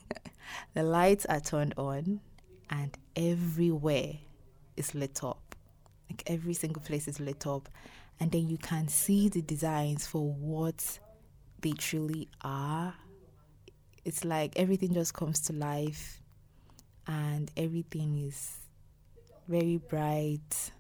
the 0.74 0.82
lights 0.82 1.26
are 1.26 1.40
turned 1.40 1.74
on 1.76 2.20
and 2.68 2.96
everywhere 3.16 4.14
is 4.76 4.94
lit 4.94 5.24
up. 5.24 5.54
Like 6.08 6.22
every 6.26 6.54
single 6.54 6.82
place 6.82 7.08
is 7.08 7.20
lit 7.20 7.46
up 7.46 7.68
and 8.18 8.30
then 8.30 8.48
you 8.48 8.58
can 8.58 8.88
see 8.88 9.28
the 9.28 9.40
designs 9.40 10.06
for 10.06 10.30
what 10.32 10.98
they 11.62 11.72
truly 11.72 12.28
are. 12.42 12.94
It's 14.04 14.24
like 14.24 14.58
everything 14.58 14.94
just 14.94 15.14
comes 15.14 15.40
to 15.40 15.52
life 15.52 16.20
and 17.06 17.50
everything 17.56 18.26
is 18.26 18.56
very 19.48 19.78
bright. 19.78 20.72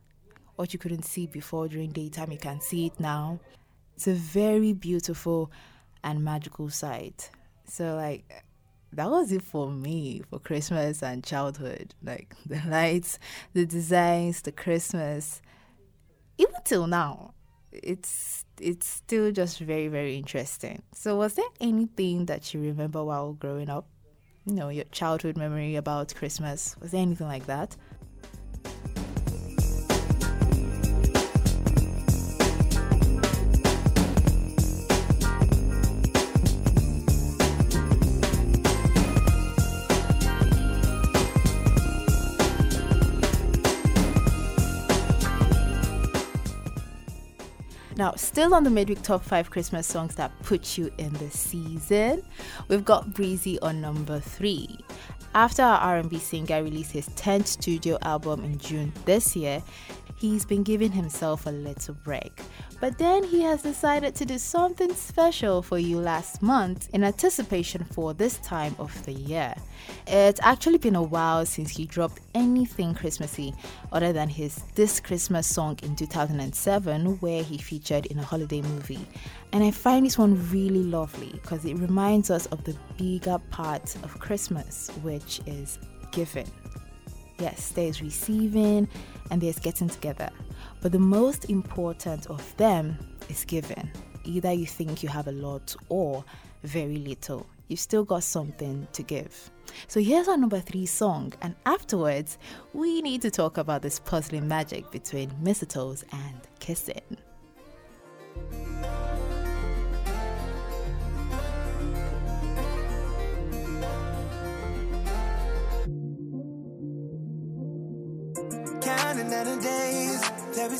What 0.56 0.72
you 0.72 0.78
couldn't 0.78 1.04
see 1.04 1.26
before 1.26 1.68
during 1.68 1.90
daytime, 1.90 2.32
you 2.32 2.38
can 2.38 2.60
see 2.60 2.86
it 2.86 3.00
now. 3.00 3.40
It's 3.96 4.06
a 4.06 4.14
very 4.14 4.72
beautiful 4.72 5.50
and 6.02 6.24
magical 6.24 6.70
sight. 6.70 7.30
So, 7.66 7.96
like, 7.96 8.44
that 8.92 9.10
was 9.10 9.32
it 9.32 9.42
for 9.42 9.70
me 9.70 10.22
for 10.28 10.38
Christmas 10.38 11.02
and 11.02 11.22
childhood. 11.22 11.94
Like, 12.02 12.34
the 12.46 12.62
lights, 12.66 13.18
the 13.52 13.66
designs, 13.66 14.42
the 14.42 14.52
Christmas. 14.52 15.42
Even 16.38 16.54
till 16.64 16.86
now, 16.86 17.34
it's 17.72 18.44
it's 18.60 18.86
still 18.86 19.32
just 19.32 19.58
very 19.58 19.88
very 19.88 20.16
interesting. 20.16 20.82
So, 20.92 21.16
was 21.16 21.34
there 21.34 21.48
anything 21.60 22.26
that 22.26 22.52
you 22.52 22.60
remember 22.60 23.04
while 23.04 23.32
growing 23.34 23.68
up? 23.70 23.86
You 24.46 24.54
know, 24.54 24.68
your 24.68 24.84
childhood 24.86 25.36
memory 25.36 25.76
about 25.76 26.14
Christmas. 26.14 26.76
Was 26.80 26.92
there 26.92 27.02
anything 27.02 27.28
like 27.28 27.46
that? 27.46 27.76
Now, 48.10 48.16
still 48.16 48.54
on 48.54 48.64
the 48.64 48.70
midweek 48.70 49.02
top 49.02 49.22
five 49.22 49.50
Christmas 49.50 49.86
songs 49.86 50.16
that 50.16 50.32
put 50.42 50.76
you 50.76 50.90
in 50.98 51.12
the 51.12 51.30
season, 51.30 52.24
we've 52.66 52.84
got 52.84 53.14
Breezy 53.14 53.60
on 53.60 53.80
number 53.80 54.18
three. 54.18 54.80
After 55.32 55.62
our 55.62 55.78
R&B 55.78 56.18
singer 56.18 56.60
released 56.60 56.90
his 56.90 57.08
10th 57.10 57.46
studio 57.46 57.98
album 58.02 58.42
in 58.42 58.58
June 58.58 58.92
this 59.04 59.36
year, 59.36 59.62
he's 60.20 60.44
been 60.44 60.62
giving 60.62 60.92
himself 60.92 61.46
a 61.46 61.50
little 61.50 61.94
break. 61.94 62.42
But 62.78 62.98
then 62.98 63.24
he 63.24 63.42
has 63.42 63.62
decided 63.62 64.14
to 64.16 64.26
do 64.26 64.38
something 64.38 64.94
special 64.94 65.62
for 65.62 65.78
you 65.78 65.98
last 65.98 66.42
month 66.42 66.88
in 66.92 67.04
anticipation 67.04 67.84
for 67.84 68.12
this 68.12 68.36
time 68.38 68.76
of 68.78 69.04
the 69.06 69.12
year. 69.12 69.54
It's 70.06 70.40
actually 70.42 70.78
been 70.78 70.94
a 70.94 71.02
while 71.02 71.46
since 71.46 71.70
he 71.70 71.86
dropped 71.86 72.20
anything 72.34 72.94
Christmassy 72.94 73.54
other 73.92 74.12
than 74.12 74.28
his 74.28 74.62
This 74.74 75.00
Christmas 75.00 75.46
song 75.46 75.78
in 75.82 75.96
2007, 75.96 77.18
where 77.20 77.42
he 77.42 77.58
featured 77.58 78.06
in 78.06 78.18
a 78.18 78.22
holiday 78.22 78.60
movie. 78.60 79.06
And 79.52 79.64
I 79.64 79.70
find 79.70 80.04
this 80.04 80.18
one 80.18 80.50
really 80.50 80.82
lovely 80.82 81.30
because 81.32 81.64
it 81.64 81.74
reminds 81.74 82.30
us 82.30 82.46
of 82.46 82.62
the 82.64 82.76
bigger 82.98 83.38
part 83.50 83.96
of 84.02 84.18
Christmas, 84.18 84.90
which 85.02 85.40
is 85.46 85.78
giving. 86.12 86.50
Yes, 87.40 87.70
there's 87.70 88.02
receiving 88.02 88.86
and 89.30 89.40
there's 89.40 89.58
getting 89.58 89.88
together. 89.88 90.28
But 90.82 90.92
the 90.92 90.98
most 90.98 91.48
important 91.48 92.26
of 92.26 92.56
them 92.58 92.98
is 93.30 93.44
giving. 93.46 93.90
Either 94.24 94.52
you 94.52 94.66
think 94.66 95.02
you 95.02 95.08
have 95.08 95.26
a 95.26 95.32
lot 95.32 95.74
or 95.88 96.22
very 96.62 96.98
little. 96.98 97.46
You've 97.68 97.80
still 97.80 98.04
got 98.04 98.24
something 98.24 98.86
to 98.92 99.02
give. 99.02 99.50
So 99.86 100.00
here's 100.00 100.28
our 100.28 100.36
number 100.36 100.60
three 100.60 100.84
song, 100.84 101.32
and 101.40 101.54
afterwards, 101.64 102.36
we 102.74 103.00
need 103.00 103.22
to 103.22 103.30
talk 103.30 103.56
about 103.56 103.82
this 103.82 104.00
puzzling 104.00 104.48
magic 104.48 104.90
between 104.90 105.30
mistletoes 105.42 106.04
and 106.12 106.40
kissing. 106.58 107.16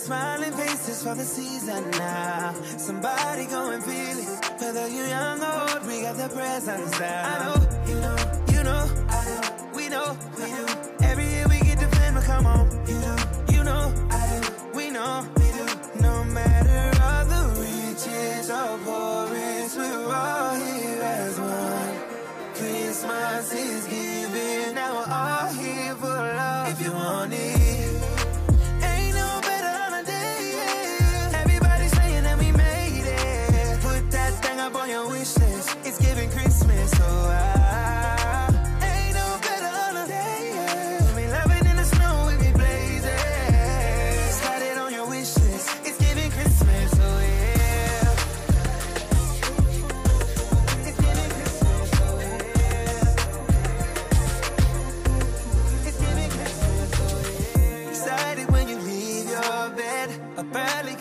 Smiling 0.01 0.53
faces 0.53 1.03
for 1.03 1.15
the 1.15 1.25
season 1.25 1.91
now. 1.93 2.55
Somebody 2.79 3.47
go 3.47 3.71
and 3.71 3.83
feel 3.85 4.19
it. 4.19 4.61
Whether 4.61 4.89
you 4.89 5.05
young 5.05 5.43
or 5.43 5.61
old, 5.61 5.87
we 5.87 6.03
got 6.03 6.17
the 6.17 6.29
presents 6.29 6.99
now. 6.99 7.23
I 7.31 7.35
know, 7.45 7.57
you 7.87 7.95
know, 8.01 8.17
you 8.55 8.63
know, 8.65 8.83
I 9.09 9.21
know, 9.29 9.71
we 9.75 9.89
know, 9.89 10.17
we 10.39 10.47
do. 10.47 10.67
Every 11.05 11.27
year 11.29 11.47
we 11.49 11.59
get 11.61 11.79
the 11.81 11.89
film, 11.97 12.15
but 12.15 12.25
come 12.25 12.47
on, 12.47 12.70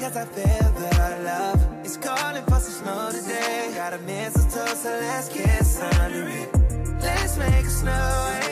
cause 0.09 0.17
I 0.17 0.25
feel 0.25 0.71
that 0.71 1.17
the 1.17 1.23
love. 1.23 1.85
It's 1.85 1.97
calling 1.97 2.43
for 2.45 2.59
some 2.59 2.83
snow 2.83 3.09
today. 3.11 3.71
Got 3.75 3.93
a 3.93 3.99
mistletoe, 3.99 4.73
so 4.75 4.89
let's 4.89 5.29
kiss 5.29 5.81
under 5.81 6.27
it. 6.27 6.49
Let's 7.01 7.37
make 7.37 7.65
a 7.65 7.69
snow 7.69 8.48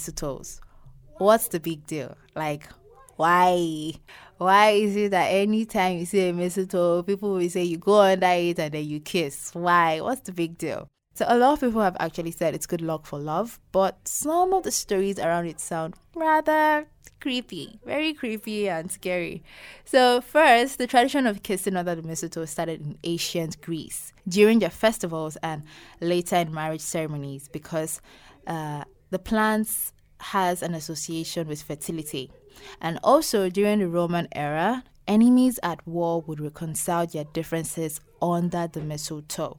mistletoes. 0.00 0.60
What's 1.18 1.48
the 1.48 1.60
big 1.60 1.86
deal? 1.86 2.16
Like, 2.34 2.68
why? 3.16 3.92
Why 4.38 4.70
is 4.70 4.96
it 4.96 5.10
that 5.10 5.26
anytime 5.26 5.98
you 5.98 6.06
see 6.06 6.28
a 6.28 6.32
mistletoe, 6.32 7.02
people 7.02 7.34
will 7.34 7.50
say 7.50 7.64
you 7.64 7.76
go 7.76 8.00
under 8.00 8.26
it 8.26 8.58
and 8.58 8.72
then 8.72 8.84
you 8.84 9.00
kiss? 9.00 9.50
Why? 9.52 10.00
What's 10.00 10.22
the 10.22 10.32
big 10.32 10.56
deal? 10.56 10.88
So, 11.14 11.26
a 11.28 11.36
lot 11.36 11.54
of 11.54 11.60
people 11.60 11.82
have 11.82 11.96
actually 12.00 12.30
said 12.30 12.54
it's 12.54 12.66
good 12.66 12.80
luck 12.80 13.04
for 13.04 13.18
love, 13.18 13.60
but 13.72 14.08
some 14.08 14.54
of 14.54 14.62
the 14.62 14.70
stories 14.70 15.18
around 15.18 15.46
it 15.46 15.60
sound 15.60 15.94
rather 16.14 16.86
creepy, 17.20 17.78
very 17.84 18.14
creepy 18.14 18.70
and 18.70 18.90
scary. 18.90 19.42
So, 19.84 20.22
first, 20.22 20.78
the 20.78 20.86
tradition 20.86 21.26
of 21.26 21.42
kissing 21.42 21.76
under 21.76 21.94
the 21.94 22.02
mistletoe 22.02 22.46
started 22.46 22.80
in 22.80 22.98
ancient 23.04 23.60
Greece 23.60 24.14
during 24.26 24.60
their 24.60 24.70
festivals 24.70 25.36
and 25.42 25.64
later 26.00 26.36
in 26.36 26.54
marriage 26.54 26.80
ceremonies 26.80 27.48
because 27.48 28.00
uh, 28.46 28.84
the 29.10 29.18
plants 29.18 29.92
has 30.20 30.62
an 30.62 30.74
association 30.74 31.48
with 31.48 31.62
fertility. 31.62 32.30
And 32.80 32.98
also 33.02 33.48
during 33.48 33.78
the 33.78 33.88
Roman 33.88 34.28
era, 34.32 34.84
enemies 35.08 35.58
at 35.62 35.86
war 35.86 36.20
would 36.22 36.40
reconcile 36.40 37.06
their 37.06 37.24
differences 37.24 38.00
under 38.20 38.66
the 38.66 38.80
mistletoe, 38.80 39.58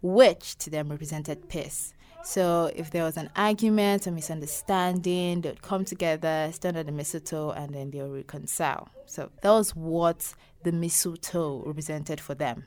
which 0.00 0.56
to 0.58 0.70
them 0.70 0.90
represented 0.90 1.48
peace. 1.48 1.92
So 2.22 2.70
if 2.76 2.90
there 2.90 3.04
was 3.04 3.16
an 3.16 3.30
argument 3.34 4.06
or 4.06 4.10
misunderstanding, 4.10 5.40
they'd 5.40 5.62
come 5.62 5.84
together, 5.84 6.50
stand 6.52 6.76
at 6.76 6.86
the 6.86 6.92
mistletoe, 6.92 7.50
and 7.50 7.74
then 7.74 7.90
they'll 7.90 8.10
reconcile. 8.10 8.88
So 9.06 9.30
that 9.42 9.50
was 9.50 9.74
what 9.74 10.34
the 10.62 10.72
mistletoe 10.72 11.62
represented 11.64 12.20
for 12.20 12.34
them. 12.34 12.66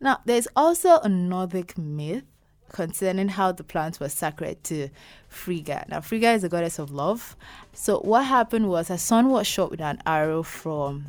Now, 0.00 0.18
there's 0.24 0.48
also 0.56 0.98
a 0.98 1.08
Nordic 1.08 1.78
myth 1.78 2.24
concerning 2.72 3.28
how 3.28 3.52
the 3.52 3.64
plants 3.64 4.00
were 4.00 4.08
sacred 4.08 4.62
to 4.64 4.88
Frigga. 5.28 5.86
Now, 5.88 6.00
Frigga 6.00 6.32
is 6.32 6.42
the 6.42 6.48
goddess 6.48 6.78
of 6.78 6.90
love. 6.90 7.36
So, 7.72 8.00
what 8.00 8.24
happened 8.24 8.68
was 8.68 8.88
her 8.88 8.98
son 8.98 9.28
was 9.28 9.46
shot 9.46 9.70
with 9.70 9.80
an 9.80 10.00
arrow 10.06 10.42
from 10.42 11.06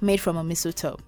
made 0.00 0.20
from 0.20 0.36
a 0.36 0.44
mistletoe, 0.44 0.98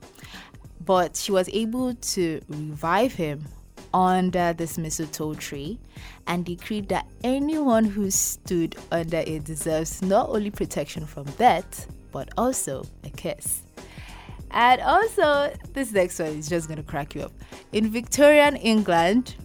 but 0.85 1.17
she 1.17 1.33
was 1.33 1.49
able 1.51 1.95
to 1.95 2.41
revive 2.49 3.13
him 3.13 3.45
under 3.93 4.53
this 4.53 4.79
mistletoe 4.79 5.35
tree 5.35 5.79
and 6.27 6.45
decreed 6.45 6.89
that 6.89 7.07
anyone 7.25 7.85
who 7.85 8.11
stood 8.11 8.77
under 8.93 9.19
it 9.19 9.45
deserves 9.45 10.03
not 10.03 10.29
only 10.29 10.51
protection 10.51 11.07
from 11.07 11.25
death 11.33 11.87
but 12.13 12.29
also 12.37 12.85
a 13.05 13.11
kiss. 13.11 13.63
And 14.51 14.81
also, 14.81 15.55
this 15.75 15.93
next 15.93 16.19
one 16.19 16.29
is 16.29 16.49
just 16.49 16.69
gonna 16.69 16.83
crack 16.83 17.15
you 17.15 17.23
up. 17.23 17.33
In 17.73 17.91
Victorian 17.91 18.57
England, 18.57 19.37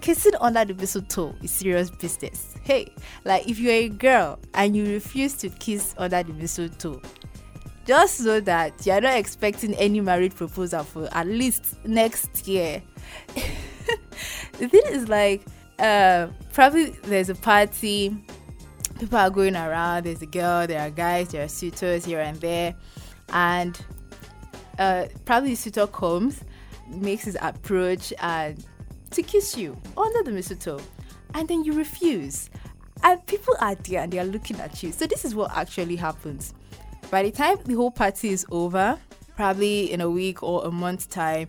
kissing 0.00 0.32
under 0.40 0.64
the 0.64 0.74
mistletoe 0.74 1.34
is 1.42 1.50
serious 1.50 1.90
business. 1.90 2.56
Hey, 2.62 2.92
like 3.24 3.48
if 3.48 3.58
you're 3.58 3.72
a 3.72 3.88
girl 3.88 4.38
and 4.54 4.76
you 4.76 4.86
refuse 4.86 5.34
to 5.38 5.48
kiss 5.48 5.94
under 5.98 6.22
the 6.22 6.32
mistletoe, 6.32 7.00
just 7.86 8.20
know 8.20 8.40
that 8.40 8.86
you're 8.86 9.00
not 9.00 9.16
expecting 9.16 9.74
any 9.74 10.00
marriage 10.00 10.34
proposal 10.34 10.84
for 10.84 11.08
at 11.12 11.26
least 11.26 11.76
next 11.84 12.46
year. 12.46 12.82
the 14.58 14.68
thing 14.68 14.82
is 14.86 15.08
like, 15.08 15.42
uh, 15.78 16.28
probably 16.52 16.90
there's 17.04 17.28
a 17.28 17.34
party, 17.34 18.16
people 18.98 19.18
are 19.18 19.30
going 19.30 19.56
around, 19.56 20.04
there's 20.04 20.22
a 20.22 20.26
girl, 20.26 20.66
there 20.66 20.80
are 20.80 20.90
guys, 20.90 21.28
there 21.28 21.44
are 21.44 21.48
suitors 21.48 22.04
here 22.04 22.20
and 22.20 22.40
there, 22.40 22.74
and 23.32 23.84
uh, 24.78 25.06
probably 25.24 25.50
the 25.50 25.56
suitor 25.56 25.86
comes, 25.86 26.42
makes 26.88 27.24
his 27.24 27.36
approach 27.40 28.12
and 28.20 28.64
to 29.10 29.22
kiss 29.22 29.56
you 29.56 29.76
under 29.96 30.22
the 30.22 30.30
mistletoe, 30.30 30.80
and 31.34 31.48
then 31.48 31.64
you 31.64 31.72
refuse. 31.72 32.50
And 33.02 33.24
people 33.26 33.56
are 33.60 33.74
there 33.74 34.02
and 34.02 34.12
they 34.12 34.18
are 34.18 34.24
looking 34.24 34.60
at 34.60 34.82
you. 34.82 34.92
So 34.92 35.06
this 35.06 35.24
is 35.24 35.34
what 35.34 35.50
actually 35.56 35.96
happens. 35.96 36.54
By 37.10 37.22
the 37.22 37.30
time 37.30 37.58
the 37.64 37.74
whole 37.74 37.90
party 37.90 38.28
is 38.28 38.44
over, 38.50 38.98
probably 39.36 39.90
in 39.90 40.00
a 40.00 40.10
week 40.10 40.42
or 40.42 40.66
a 40.66 40.70
month 40.70 41.08
time, 41.08 41.48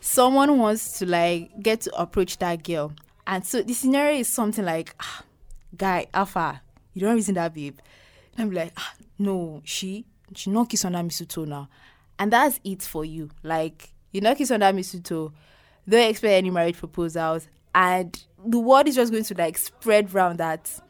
someone 0.00 0.58
wants 0.58 0.98
to 0.98 1.06
like 1.06 1.50
get 1.62 1.82
to 1.82 2.00
approach 2.00 2.38
that 2.38 2.64
girl. 2.64 2.92
And 3.26 3.46
so 3.46 3.62
the 3.62 3.72
scenario 3.72 4.18
is 4.18 4.28
something 4.28 4.64
like, 4.64 4.94
ah, 5.00 5.22
guy, 5.76 6.06
Alpha, 6.12 6.60
you 6.92 7.02
don't 7.02 7.14
reason 7.14 7.36
that 7.36 7.54
babe. 7.54 7.78
And 8.36 8.46
I'm 8.46 8.50
like, 8.50 8.72
ah, 8.76 8.92
no, 9.18 9.62
she 9.64 10.06
she 10.34 10.50
not 10.50 10.68
kiss 10.68 10.84
on 10.84 10.92
that 10.92 11.04
mistletoe 11.04 11.44
now. 11.44 11.68
And 12.18 12.32
that's 12.32 12.60
it 12.64 12.82
for 12.82 13.04
you. 13.04 13.30
Like, 13.42 13.90
you 14.12 14.20
not 14.20 14.36
kiss 14.36 14.50
on 14.50 14.60
that 14.60 14.74
mistletoe, 14.74 15.32
don't 15.90 16.08
expect 16.08 16.32
any 16.32 16.50
marriage 16.50 16.78
proposals, 16.78 17.48
and 17.74 18.24
the 18.44 18.58
word 18.58 18.88
is 18.88 18.94
just 18.94 19.12
going 19.12 19.24
to 19.24 19.34
like 19.34 19.58
spread 19.58 20.14
around 20.14 20.38
that 20.38 20.80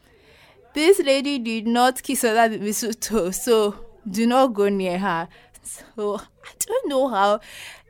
this 0.74 1.00
lady 1.00 1.38
did 1.38 1.66
not 1.66 2.02
kiss 2.02 2.24
on 2.24 2.34
that 2.34 2.60
mistletoe, 2.60 3.30
so 3.30 3.74
do 4.08 4.26
not 4.26 4.48
go 4.54 4.68
near 4.68 4.98
her. 4.98 5.28
So 5.62 6.16
I 6.16 6.52
don't 6.58 6.88
know 6.88 7.08
how 7.08 7.40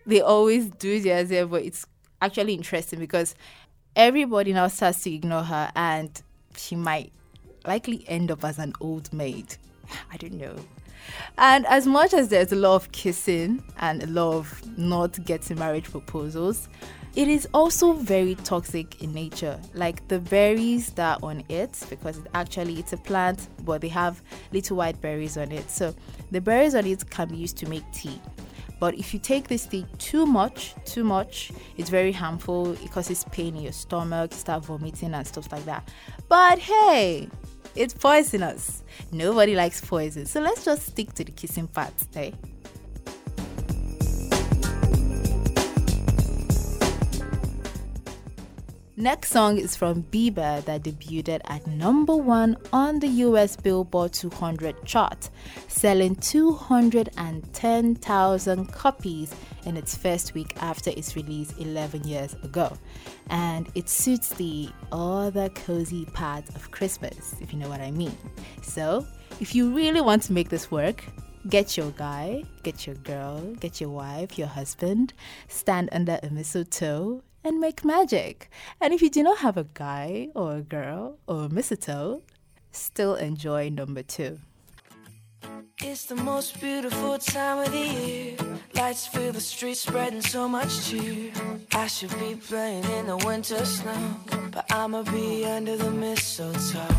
they 0.06 0.20
always 0.20 0.70
do 0.70 1.00
theirs 1.00 1.28
there, 1.28 1.46
but 1.46 1.62
it's 1.62 1.86
actually 2.22 2.54
interesting 2.54 2.98
because 2.98 3.34
everybody 3.94 4.52
now 4.52 4.68
starts 4.68 5.02
to 5.02 5.14
ignore 5.14 5.42
her, 5.42 5.70
and 5.76 6.22
she 6.56 6.76
might 6.76 7.12
likely 7.66 8.04
end 8.08 8.30
up 8.30 8.44
as 8.44 8.58
an 8.58 8.72
old 8.80 9.12
maid. 9.12 9.56
I 10.12 10.16
don't 10.16 10.34
know. 10.34 10.56
And 11.38 11.66
as 11.66 11.86
much 11.86 12.14
as 12.14 12.28
there's 12.28 12.52
a 12.52 12.56
lot 12.56 12.76
of 12.76 12.92
kissing 12.92 13.62
and 13.78 14.02
a 14.02 14.06
lot 14.06 14.34
of 14.34 14.78
not 14.78 15.22
getting 15.24 15.58
marriage 15.58 15.90
proposals, 15.90 16.68
it 17.16 17.28
is 17.28 17.48
also 17.52 17.92
very 17.92 18.34
toxic 18.36 19.02
in 19.02 19.12
nature. 19.12 19.58
Like 19.74 20.06
the 20.08 20.20
berries 20.20 20.90
that 20.90 21.18
are 21.22 21.28
on 21.28 21.44
it, 21.48 21.78
because 21.90 22.18
it 22.18 22.26
actually 22.34 22.78
it's 22.78 22.92
a 22.92 22.96
plant, 22.96 23.48
but 23.64 23.80
they 23.80 23.88
have 23.88 24.22
little 24.52 24.76
white 24.76 25.00
berries 25.00 25.36
on 25.36 25.50
it. 25.52 25.70
So 25.70 25.94
the 26.30 26.40
berries 26.40 26.74
on 26.74 26.86
it 26.86 27.08
can 27.10 27.28
be 27.28 27.36
used 27.36 27.56
to 27.58 27.68
make 27.68 27.84
tea. 27.92 28.20
But 28.78 28.94
if 28.94 29.12
you 29.12 29.20
take 29.20 29.48
this 29.48 29.66
tea 29.66 29.84
too 29.98 30.24
much, 30.24 30.74
too 30.86 31.04
much, 31.04 31.52
it's 31.76 31.90
very 31.90 32.12
harmful. 32.12 32.72
It 32.72 32.90
causes 32.90 33.24
pain 33.30 33.54
in 33.56 33.62
your 33.62 33.72
stomach, 33.72 34.32
you 34.32 34.38
start 34.38 34.64
vomiting 34.64 35.12
and 35.12 35.26
stuff 35.26 35.52
like 35.52 35.66
that. 35.66 35.86
But 36.28 36.58
hey, 36.58 37.28
it's 37.74 37.92
poisonous. 37.92 38.82
Nobody 39.12 39.54
likes 39.54 39.80
poison. 39.82 40.24
So 40.26 40.40
let's 40.40 40.64
just 40.64 40.86
stick 40.86 41.12
to 41.14 41.24
the 41.24 41.32
kissing 41.32 41.66
part, 41.68 41.92
hey? 42.14 42.32
Next 49.00 49.30
song 49.30 49.56
is 49.56 49.76
from 49.76 50.02
Bieber 50.02 50.62
that 50.66 50.82
debuted 50.82 51.40
at 51.46 51.66
number 51.66 52.14
one 52.14 52.58
on 52.70 52.98
the 52.98 53.08
US 53.24 53.56
Billboard 53.56 54.12
200 54.12 54.84
chart, 54.84 55.30
selling 55.68 56.16
210,000 56.16 58.66
copies 58.66 59.34
in 59.64 59.78
its 59.78 59.96
first 59.96 60.34
week 60.34 60.54
after 60.60 60.90
its 60.90 61.16
release 61.16 61.54
11 61.56 62.04
years 62.04 62.34
ago. 62.42 62.76
And 63.30 63.70
it 63.74 63.88
suits 63.88 64.34
the 64.34 64.68
other 64.92 65.48
cozy 65.48 66.04
part 66.04 66.46
of 66.50 66.70
Christmas, 66.70 67.36
if 67.40 67.54
you 67.54 67.58
know 67.58 67.70
what 67.70 67.80
I 67.80 67.92
mean. 67.92 68.14
So, 68.60 69.06
if 69.40 69.54
you 69.54 69.74
really 69.74 70.02
want 70.02 70.24
to 70.24 70.34
make 70.34 70.50
this 70.50 70.70
work, 70.70 71.06
Get 71.48 71.74
your 71.74 71.90
guy, 71.92 72.44
get 72.64 72.86
your 72.86 72.96
girl, 72.96 73.40
get 73.60 73.80
your 73.80 73.88
wife, 73.88 74.36
your 74.36 74.46
husband, 74.46 75.14
stand 75.48 75.88
under 75.90 76.20
a 76.22 76.28
mistletoe 76.28 77.22
and 77.44 77.60
make 77.60 77.84
magic. 77.84 78.50
And 78.80 78.92
if 78.92 79.02
you 79.02 79.10
do 79.10 79.22
not 79.22 79.38
have 79.38 79.56
a 79.56 79.64
guy 79.74 80.28
or 80.34 80.56
a 80.56 80.62
girl 80.62 81.18
or 81.26 81.44
a 81.44 81.48
mistletoe, 81.48 82.22
still 82.70 83.14
enjoy 83.14 83.70
number 83.70 84.02
two. 84.02 84.38
It's 85.82 86.04
the 86.04 86.14
most 86.14 86.60
beautiful 86.60 87.18
time 87.18 87.64
of 87.64 87.72
the 87.72 87.78
year. 87.78 88.36
Lights 88.74 89.06
fill 89.06 89.32
the 89.32 89.40
streets, 89.40 89.80
spreading 89.80 90.20
so 90.20 90.46
much 90.46 90.86
cheer. 90.86 91.32
I 91.72 91.86
should 91.86 92.16
be 92.18 92.34
playing 92.34 92.84
in 92.84 93.06
the 93.06 93.16
winter 93.16 93.64
snow, 93.64 94.16
but 94.50 94.70
I'ma 94.70 95.02
be 95.04 95.46
under 95.46 95.78
the 95.78 95.90
mistletoe. 95.90 96.94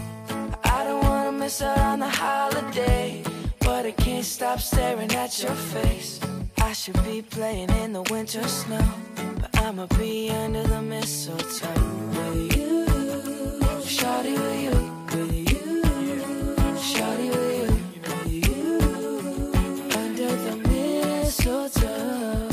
I 0.64 0.84
don't 0.84 1.04
wanna 1.04 1.32
miss 1.32 1.62
out 1.62 1.78
on 1.78 2.00
the 2.00 2.10
holiday, 2.10 3.24
but 3.60 3.86
I 3.86 3.92
can't 3.92 4.26
stop 4.26 4.60
staring 4.60 5.14
at 5.14 5.44
your 5.44 5.54
face. 5.54 6.20
I 6.64 6.74
should 6.74 7.04
be 7.04 7.22
playing 7.22 7.70
in 7.84 7.92
the 7.94 8.04
winter 8.04 8.48
snow, 8.48 8.88
but 9.40 9.50
I'ma 9.60 9.88
be 9.98 10.30
under 10.30 10.64
the 10.64 10.82
mistletoe 10.82 11.68
with 12.16 12.56
you. 12.56 12.86
Shawty 13.96 14.36
with 14.44 14.62
you, 14.66 14.76
with 15.12 15.34
you. 15.52 15.82
Shawty 16.90 17.28
with 17.36 17.60
you, 17.94 18.02
with 18.08 18.48
you. 18.48 18.80
Under 20.02 20.32
the 20.46 20.56
mistletoe. 20.70 22.50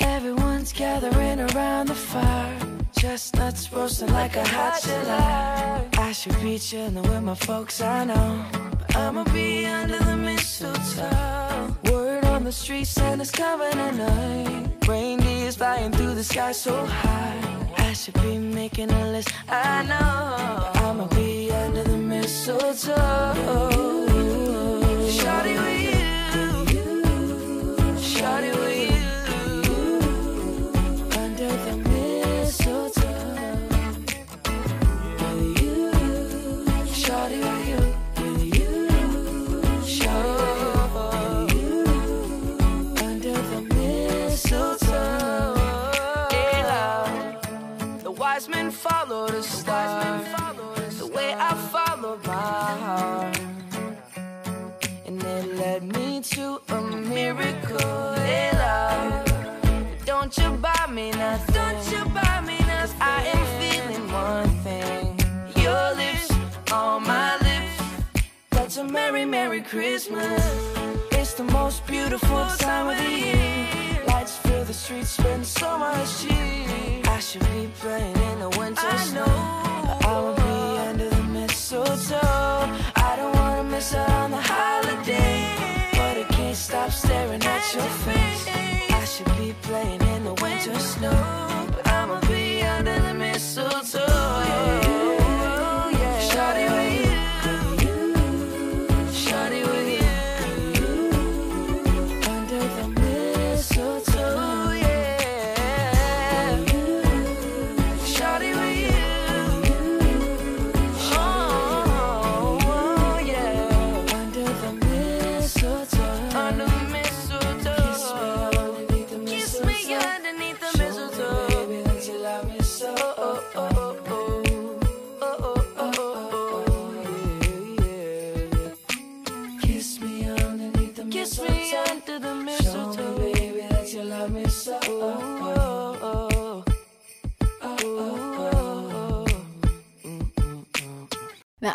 Everyone's 0.00 0.72
gathering 0.72 1.40
around 1.50 1.88
the 1.88 1.94
fire. 1.94 2.58
Chestnuts 2.98 3.72
roasting 3.72 4.12
like 4.12 4.36
a 4.36 4.46
hot 4.46 4.82
July. 4.82 5.88
I 5.98 6.12
should 6.12 6.38
be 6.42 6.58
chilling 6.58 7.02
with 7.02 7.22
my 7.22 7.34
folks, 7.34 7.80
I 7.80 8.04
know. 8.04 8.44
But 8.78 8.96
I'ma 8.96 9.24
be 9.32 9.66
under 9.66 9.98
the 9.98 10.16
mistletoe. 10.16 11.36
The 12.46 12.52
street, 12.52 12.84
Santa's 12.84 13.32
coming 13.32 13.72
at 13.72 13.96
night. 13.96 14.86
Reindeer's 14.86 15.56
flying 15.56 15.90
through 15.90 16.14
the 16.14 16.22
sky 16.22 16.52
so 16.52 16.86
high. 16.86 17.72
I 17.76 17.92
should 17.92 18.14
be 18.22 18.38
making 18.38 18.88
a 18.88 19.10
list. 19.10 19.32
I 19.48 19.82
know 19.82 20.70
I'ma 20.80 21.08
be 21.08 21.50
under 21.50 21.82
the 21.82 21.96
mistletoe. 21.96 22.94
Shawty 25.18 25.54
with 25.60 25.82
you, 25.90 26.86
shawty 27.98 28.52
with 28.54 28.70
you, 28.70 28.75
me 60.96 61.10
nothing? 61.10 61.54
Don't 61.54 61.92
you 61.92 62.02
buy 62.14 62.40
me 62.40 62.58
nothing? 62.72 63.02
I 63.02 63.20
am 63.34 63.44
feeling 63.60 64.06
one 64.10 64.52
thing. 64.64 65.04
Your 65.62 65.86
lips 65.94 66.28
on 66.72 67.02
my 67.02 67.36
lips. 67.46 68.24
That's 68.50 68.78
a 68.78 68.84
merry, 68.84 69.26
merry 69.26 69.60
Christmas. 69.60 70.42
It's 71.12 71.34
the 71.34 71.44
most 71.44 71.86
beautiful 71.86 72.46
time 72.56 72.88
of 72.88 72.96
the 72.96 73.10
year. 73.10 74.04
Lights 74.06 74.38
fill 74.38 74.64
the 74.64 74.72
streets, 74.72 75.10
spend 75.10 75.44
so 75.44 75.78
much 75.78 76.08
cheer. 76.20 77.02
I 77.16 77.20
should 77.20 77.46
be 77.52 77.68
playing 77.78 78.16
in 78.30 78.38
the 78.44 78.50
winter 78.58 78.98
snow. 79.10 79.32
But 79.84 80.06
I 80.12 80.14
will 80.22 80.38
be 80.48 80.78
under 80.88 81.10
the 81.10 81.24
mistletoe. 81.24 82.62
I 83.08 83.12
don't 83.18 83.34
wanna 83.36 83.64
miss 83.64 83.94
out 83.94 84.08
on 84.22 84.30
the 84.30 84.44
holiday. 84.54 85.40
But 85.92 86.14
I 86.22 86.26
can't 86.36 86.56
stop 86.56 86.90
staring 86.90 87.42
at 87.42 87.74
your 87.74 87.90
face. 88.06 88.85
Should 89.16 89.38
be 89.38 89.54
playing 89.62 90.02
in 90.02 90.24
the 90.24 90.34
winter 90.42 90.78
snow. 90.78 91.68
But 91.72 91.88
I'ma 91.88 92.20
be 92.28 92.60
under 92.60 93.00
the 93.00 93.14
mistletoe. 93.14 94.05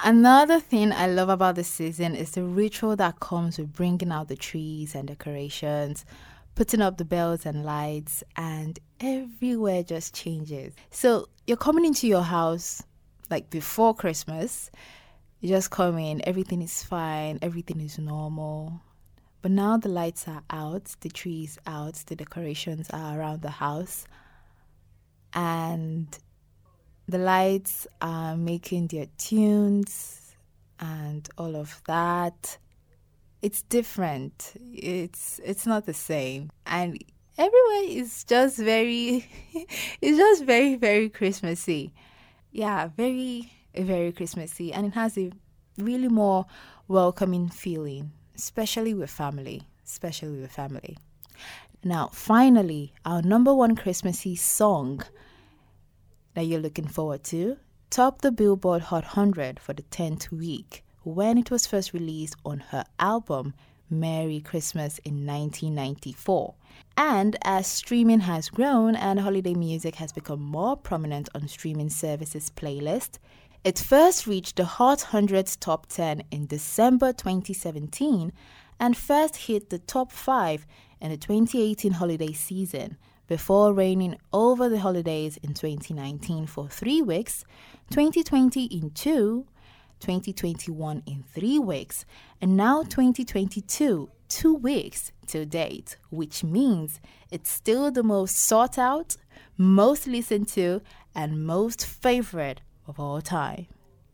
Another 0.04 0.60
thing 0.60 0.92
I 0.92 1.08
love 1.08 1.30
about 1.30 1.56
this 1.56 1.68
season 1.68 2.16
is 2.16 2.32
the 2.32 2.44
ritual 2.44 2.96
that 2.98 3.20
comes 3.20 3.58
with 3.58 3.74
bringing 3.74 4.12
out 4.12 4.28
the 4.28 4.36
trees 4.36 4.96
and 4.96 5.08
decorations, 5.08 6.06
putting 6.56 6.82
up 6.82 6.98
the 6.98 7.06
bells 7.06 7.46
and 7.46 7.64
lights, 7.64 8.24
and 8.36 8.80
everywhere 9.00 9.84
just 9.84 10.14
changes. 10.14 10.74
So, 10.92 11.28
you're 11.48 11.58
coming 11.58 11.86
into 11.86 12.08
your 12.08 12.24
house 12.24 12.84
like 13.32 13.50
before 13.50 13.96
Christmas, 13.96 14.70
you 15.40 15.50
just 15.50 15.72
come 15.72 15.98
in, 15.98 16.22
everything 16.28 16.62
is 16.62 16.84
fine, 16.84 17.40
everything 17.42 17.80
is 17.80 17.98
normal. 17.98 18.82
But 19.42 19.52
now 19.52 19.78
the 19.78 19.90
lights 19.90 20.28
are 20.28 20.44
out, 20.52 20.96
the 21.00 21.10
trees 21.10 21.58
out, 21.66 21.96
the 22.06 22.16
decorations 22.16 22.90
are 22.92 23.18
around 23.18 23.42
the 23.42 23.50
house, 23.50 24.06
and 25.34 26.08
the 27.12 27.18
lights 27.18 27.88
are 28.02 28.38
making 28.38 28.88
their 28.88 29.08
tunes 29.18 30.34
and 30.80 31.28
all 31.38 31.58
of 31.58 31.82
that. 31.86 32.58
It's 33.42 33.62
different. 33.64 34.54
It's 34.74 35.40
it's 35.44 35.68
not 35.68 35.86
the 35.86 35.94
same. 35.94 36.52
And 36.66 37.04
everywhere 37.38 37.84
is 37.84 38.24
just 38.24 38.58
very 38.58 39.28
it's 40.02 40.18
just 40.18 40.46
very 40.46 40.76
very 40.76 41.10
christmassy. 41.10 41.94
Yeah 42.52 42.88
very 42.96 43.52
very 43.76 44.14
christmassy. 44.14 44.72
And 44.72 44.86
it 44.86 44.94
has 44.94 45.18
a 45.18 45.32
really 45.78 46.08
more 46.08 46.46
welcoming 46.88 47.50
feeling 47.50 48.12
especially 48.36 48.94
with 48.94 49.10
family 49.10 49.64
especially 49.86 50.40
with 50.40 50.52
family. 50.52 50.98
Now 51.84 52.08
finally 52.14 52.94
our 53.06 53.22
number 53.22 53.54
one 53.54 53.76
christmassy 53.76 54.38
song 54.38 55.04
that 56.34 56.44
you're 56.44 56.60
looking 56.60 56.88
forward 56.88 57.24
to 57.26 57.58
topped 57.90 58.22
the 58.22 58.32
Billboard 58.32 58.84
Hot 58.84 59.04
100 59.04 59.60
for 59.60 59.74
the 59.74 59.84
10th 59.84 60.32
week 60.32 60.84
when 61.04 61.38
it 61.38 61.52
was 61.52 61.68
first 61.68 61.92
released 61.92 62.36
on 62.46 62.60
her 62.70 62.86
album 63.00 63.54
Merry 63.90 64.40
Christmas 64.40 64.98
in 65.00 65.26
1994. 65.26 66.56
And 66.96 67.36
as 67.44 67.68
streaming 67.68 68.22
has 68.22 68.48
grown 68.48 68.96
and 68.96 69.20
holiday 69.20 69.54
music 69.54 69.96
has 69.96 70.14
become 70.14 70.42
more 70.42 70.78
prominent 70.78 71.28
on 71.36 71.50
streaming 71.50 71.90
services 71.90 72.50
playlist, 72.56 73.18
it 73.66 73.78
first 73.78 74.26
reached 74.26 74.56
the 74.56 74.66
Hot 74.66 75.00
100's 75.12 75.58
top 75.58 75.88
10 75.88 76.24
in 76.32 76.46
December 76.46 77.12
2017 77.12 78.32
and 78.80 78.96
first 78.96 79.36
hit 79.36 79.70
the 79.70 79.80
top 79.80 80.14
5 80.14 80.66
in 81.02 81.12
the 81.12 81.18
2018 81.18 81.92
holiday 81.92 82.32
season 82.32 82.98
before 83.32 83.72
reigning 83.72 84.18
over 84.34 84.68
the 84.68 84.80
holidays 84.80 85.38
in 85.42 85.54
2019 85.54 86.46
for 86.46 86.68
three 86.68 87.02
weeks, 87.02 87.46
2020 87.90 88.66
in 88.66 88.90
two, 88.90 89.46
2021 90.02 91.02
in 91.06 91.24
three 91.34 91.58
weeks, 91.58 92.04
and 92.42 92.58
now 92.58 92.84
2022, 92.84 94.10
two 94.28 94.54
weeks 94.56 95.14
to 95.28 95.46
date, 95.46 95.96
which 96.10 96.44
means 96.44 97.00
it's 97.32 97.50
still 97.50 97.90
the 97.90 98.04
most 98.04 98.36
sought 98.36 98.78
out, 98.78 99.16
most 99.56 100.08
listened 100.08 100.50
to, 100.50 100.82
and 101.16 101.46
most 101.46 101.86
favorite 101.86 102.60
of 102.86 103.00
all 103.00 103.22
time. 103.22 103.68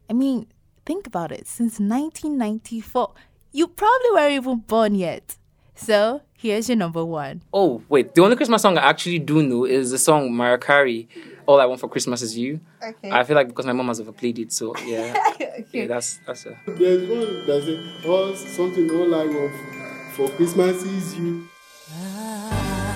I 0.08 0.14
mean, 0.14 0.46
think 0.86 1.08
about 1.08 1.32
it 1.32 1.48
since 1.48 1.80
1994. 1.80 3.16
You 3.52 3.68
probably 3.68 4.12
weren't 4.12 4.34
even 4.34 4.58
born 4.60 4.94
yet. 4.94 5.38
So 5.74 6.22
here's 6.38 6.70
your 6.70 6.78
number 6.78 7.04
one. 7.04 7.42
Oh, 7.54 7.82
wait. 7.90 8.16
The 8.16 8.22
only 8.24 8.36
Christmas 8.38 8.62
song 8.62 8.78
I 8.78 8.88
actually 8.90 9.20
do 9.20 9.44
know 9.44 9.66
is 9.66 9.92
the 9.92 9.98
song 9.98 10.32
Mariah 10.34 10.58
Carey, 10.58 11.10
All 11.46 11.60
I 11.60 11.66
Want 11.66 11.82
for 11.82 11.90
Christmas 11.90 12.22
Is 12.22 12.38
You. 12.38 12.62
Okay. 12.82 13.12
I 13.12 13.24
feel 13.24 13.36
like 13.36 13.48
because 13.48 13.66
my 13.66 13.74
mom 13.74 13.88
has 13.88 14.00
overplayed 14.00 14.40
it, 14.40 14.54
so 14.54 14.76
yeah. 14.86 15.34
yeah 15.72 15.88
that's 15.88 16.20
that's 16.26 16.46
a. 16.46 16.58
There's 16.68 17.10
one 17.10 17.46
that 17.48 17.64
says, 17.64 18.06
all 18.06 18.14
oh, 18.14 18.36
something 18.36 18.90
all 18.92 19.14
I 19.14 19.26
want 19.26 20.14
for 20.14 20.30
Christmas 20.30 20.84
is 20.84 21.18
you. 21.18 21.48
I 21.92 22.96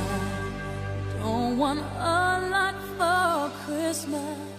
Don't 1.20 1.58
want 1.58 1.80
a 1.80 2.48
lot 2.50 2.76
for 2.98 3.66
Christmas. 3.66 4.51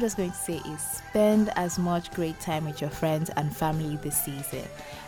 Just 0.00 0.16
going 0.16 0.30
to 0.30 0.36
say 0.36 0.60
is 0.68 0.80
spend 0.80 1.50
as 1.56 1.78
much 1.78 2.10
great 2.12 2.38
time 2.40 2.66
with 2.66 2.80
your 2.80 2.90
friends 2.90 3.30
and 3.36 3.54
family 3.54 3.96
this 3.96 4.22
season. 4.24 4.64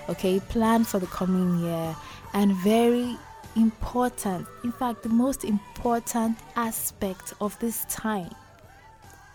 Okay, 0.08 0.40
plan 0.40 0.84
for 0.84 0.98
the 0.98 1.06
coming 1.06 1.58
year 1.60 1.96
and 2.32 2.54
very 2.56 3.16
important, 3.56 4.46
in 4.64 4.72
fact, 4.72 5.02
the 5.02 5.08
most 5.08 5.44
important 5.44 6.36
aspect 6.56 7.34
of 7.40 7.58
this 7.60 7.84
time 7.86 8.30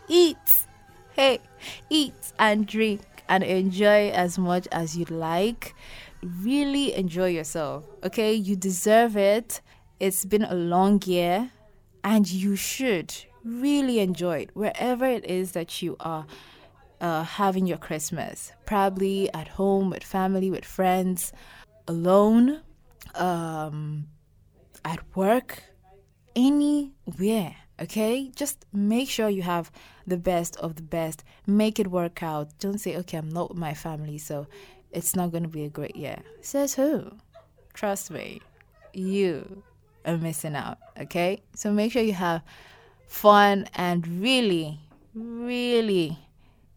eat. 0.10 0.38
Hey, 1.14 1.40
eat 1.90 2.14
and 2.38 2.68
drink 2.68 3.02
and 3.30 3.44
enjoy 3.44 4.10
as 4.10 4.38
much 4.38 4.68
as 4.72 4.98
you 4.98 5.06
like. 5.06 5.76
Really 6.22 6.94
enjoy 6.96 7.30
yourself, 7.30 7.86
okay? 8.04 8.34
You 8.34 8.56
deserve 8.56 9.16
it. 9.16 9.62
It's 10.00 10.26
been 10.26 10.44
a 10.44 10.56
long 10.56 11.02
year 11.06 11.52
and 12.04 12.30
you 12.30 12.56
should 12.56 13.14
really 13.44 14.00
enjoy 14.00 14.40
it 14.40 14.50
wherever 14.54 15.06
it 15.06 15.26
is 15.26 15.52
that 15.54 15.82
you 15.82 15.96
are 16.00 16.26
uh, 17.02 17.24
having 17.24 17.68
your 17.68 17.78
Christmas. 17.78 18.52
Probably 18.66 19.32
at 19.34 19.48
home 19.48 19.90
with 19.90 20.04
family, 20.04 20.52
with 20.52 20.66
friends, 20.66 21.34
alone, 21.88 22.62
um, 23.16 24.08
at 24.86 25.00
work, 25.16 25.64
anywhere. 26.36 27.56
Okay, 27.82 28.30
just 28.36 28.66
make 28.74 29.10
sure 29.10 29.30
you 29.30 29.42
have 29.42 29.72
the 30.06 30.18
best 30.18 30.58
of 30.58 30.76
the 30.76 30.82
best. 30.84 31.24
Make 31.48 31.80
it 31.80 31.88
work 31.88 32.22
out. 32.22 32.50
Don't 32.60 32.78
say, 32.78 32.98
okay, 32.98 33.18
I'm 33.18 33.30
not 33.30 33.50
with 33.50 33.58
my 33.58 33.74
family, 33.74 34.18
so 34.18 34.48
it's 34.92 35.16
not 35.16 35.32
going 35.32 35.44
to 35.44 35.50
be 35.50 35.64
a 35.64 35.70
great 35.70 35.96
year. 35.96 36.18
Says 36.42 36.74
who? 36.74 37.12
Trust 37.74 38.12
me, 38.12 38.42
you 38.94 39.64
are 40.06 40.18
missing 40.18 40.56
out. 40.56 40.78
Okay, 41.00 41.42
so 41.56 41.72
make 41.72 41.94
sure 41.94 42.02
you 42.02 42.14
have 42.14 42.42
fun 43.10 43.68
and 43.74 44.08
really, 44.22 44.80
really 45.14 46.18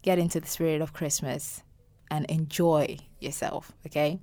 get 0.02 0.18
into 0.18 0.40
the 0.40 0.48
spirit 0.48 0.80
of 0.80 0.92
Christmas 0.92 1.62
and 2.10 2.26
enjoy 2.26 2.98
yourself. 3.20 3.70
Okay. 3.86 4.18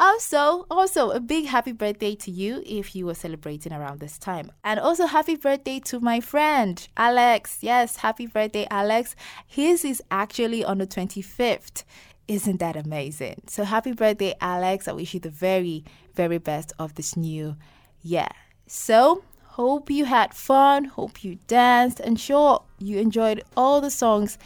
Also, 0.00 0.66
also 0.68 1.10
a 1.10 1.20
big 1.20 1.46
happy 1.46 1.70
birthday 1.70 2.16
to 2.16 2.30
you 2.30 2.64
if 2.66 2.96
you 2.96 3.06
were 3.06 3.14
celebrating 3.14 3.72
around 3.72 4.00
this 4.00 4.18
time. 4.18 4.50
And 4.64 4.80
also 4.80 5.06
happy 5.06 5.36
birthday 5.36 5.78
to 5.80 6.00
my 6.00 6.18
friend 6.18 6.86
Alex. 6.96 7.58
Yes, 7.60 7.98
happy 7.98 8.26
birthday 8.26 8.66
Alex. 8.70 9.14
His 9.46 9.84
is 9.84 10.02
actually 10.10 10.64
on 10.64 10.78
the 10.78 10.86
25th. 10.88 11.84
Isn't 12.26 12.58
that 12.58 12.74
amazing? 12.74 13.42
So 13.46 13.62
happy 13.62 13.92
birthday 13.92 14.34
Alex. 14.40 14.88
I 14.88 14.92
wish 14.92 15.14
you 15.14 15.20
the 15.20 15.30
very 15.30 15.84
very 16.14 16.38
best 16.38 16.72
of 16.78 16.94
this 16.94 17.16
new 17.16 17.56
year. 18.02 18.28
So, 18.66 19.22
hope 19.54 19.88
you 19.88 20.04
had 20.04 20.34
fun, 20.34 20.84
hope 20.84 21.22
you 21.22 21.38
danced 21.46 22.00
and 22.00 22.18
sure 22.18 22.60
you 22.80 22.98
enjoyed 22.98 23.40
all 23.56 23.80
the 23.80 23.88
songs 23.88 24.36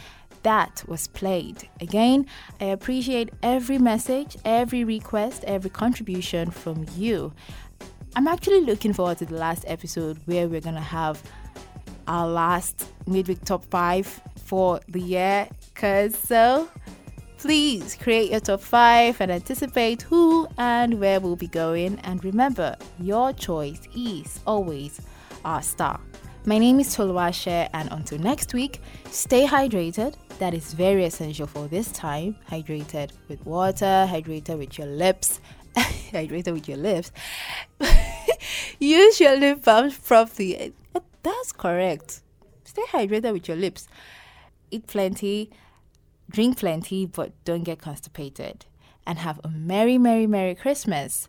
that 0.43 0.85
was 0.87 1.09
played. 1.09 1.67
Again, 1.81 2.27
I 2.61 2.67
appreciate 2.67 3.31
every 3.43 3.79
message, 3.79 4.37
every 4.45 4.85
request, 4.85 5.45
every 5.45 5.71
contribution 5.71 6.51
from 6.51 6.85
you. 6.95 7.33
I'm 8.17 8.29
actually 8.29 8.61
looking 8.61 8.93
forward 8.93 9.17
to 9.19 9.25
the 9.25 9.37
last 9.37 9.65
episode 9.67 10.19
where 10.27 10.47
we're 10.47 10.61
gonna 10.61 10.83
have 10.83 11.23
our 12.07 12.29
last 12.29 12.87
midweek 13.07 13.43
top 13.47 13.65
five 13.65 14.21
for 14.45 14.79
the 14.89 15.01
year. 15.01 15.49
Cause 15.75 16.19
so 16.19 16.69
please 17.39 17.95
create 17.95 18.33
your 18.33 18.41
top 18.41 18.61
five 18.61 19.21
and 19.21 19.31
anticipate 19.31 20.03
who 20.03 20.49
and 20.59 21.01
where 21.01 21.21
we'll 21.21 21.37
be 21.37 21.47
going. 21.47 21.99
And 22.01 22.23
remember, 22.25 22.77
your 23.01 23.33
choice 23.33 23.81
is 23.97 24.41
always 24.47 25.01
our 25.45 25.63
star. 25.63 26.01
My 26.45 26.59
name 26.59 26.81
is 26.81 26.97
Toluwashe, 26.97 27.69
and 27.73 27.89
until 27.93 28.19
next 28.19 28.55
week, 28.55 28.81
stay 29.11 29.47
hydrated. 29.47 30.15
That 30.39 30.53
is 30.53 30.73
very 30.73 31.05
essential 31.05 31.47
for 31.47 31.69
this 31.69 31.93
time. 31.93 32.37
Hydrated 32.51 33.13
with 33.29 33.45
water, 33.47 34.07
hydrated 34.09 34.59
with 34.59 34.77
your 34.77 34.89
lips, 34.89 35.41
hydrated 35.77 36.53
with 36.53 36.69
your 36.69 36.79
lips. 36.79 37.13
Use 38.81 39.21
your 39.21 39.37
lip 39.37 39.65
balm 39.65 39.91
properly. 39.91 40.73
That's 41.23 41.53
correct. 41.53 42.23
Stay 42.65 42.83
hydrated 42.91 43.33
with 43.33 43.47
your 43.47 43.57
lips. 43.57 43.89
Eat 44.71 44.87
plenty, 44.87 45.51
drink 46.31 46.59
plenty, 46.59 47.07
but 47.07 47.33
don't 47.45 47.65
get 47.65 47.81
constipated. 47.81 48.67
And 49.07 49.19
have 49.19 49.41
a 49.43 49.49
merry, 49.49 49.97
merry, 49.97 50.27
merry 50.27 50.55
Christmas 50.55 51.29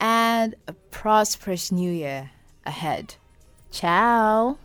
and 0.00 0.54
a 0.66 0.72
prosperous 0.72 1.70
new 1.70 1.90
year 1.90 2.30
ahead. 2.64 3.16
Ciao. 3.70 4.58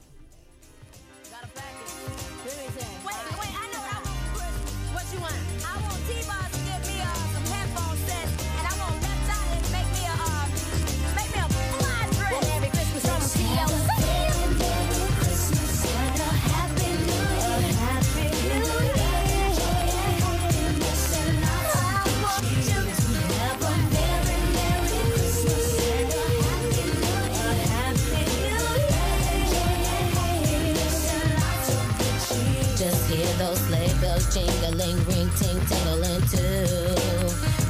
Those 33.37 33.59
sleigh 33.59 33.93
bells 34.01 34.33
jingling, 34.33 34.97
ring 35.05 35.29
ting 35.37 35.59
tingling 35.65 36.21
too. 36.29 36.65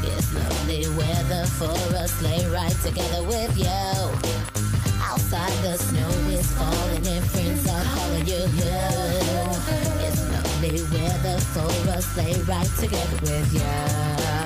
It's 0.03 0.33
lovely 0.33 0.87
weather 0.97 1.45
for 1.45 1.75
a 1.95 2.07
sleigh 2.07 2.45
ride 2.47 2.75
together 2.83 3.23
with 3.23 3.57
you. 3.57 3.67
Outside 5.01 5.53
the 5.63 5.77
snow 5.77 6.09
is 6.29 6.51
falling 6.53 7.07
and 7.07 7.25
friends 7.31 7.67
are 7.67 7.83
calling 7.95 8.25
you. 8.25 8.43
It's 10.05 10.21
lovely 10.31 10.81
weather 10.93 11.39
for 11.53 11.91
a 11.91 12.01
sleigh 12.01 12.41
ride 12.43 12.71
together 12.79 13.17
with 13.21 13.53
you. 13.53 14.42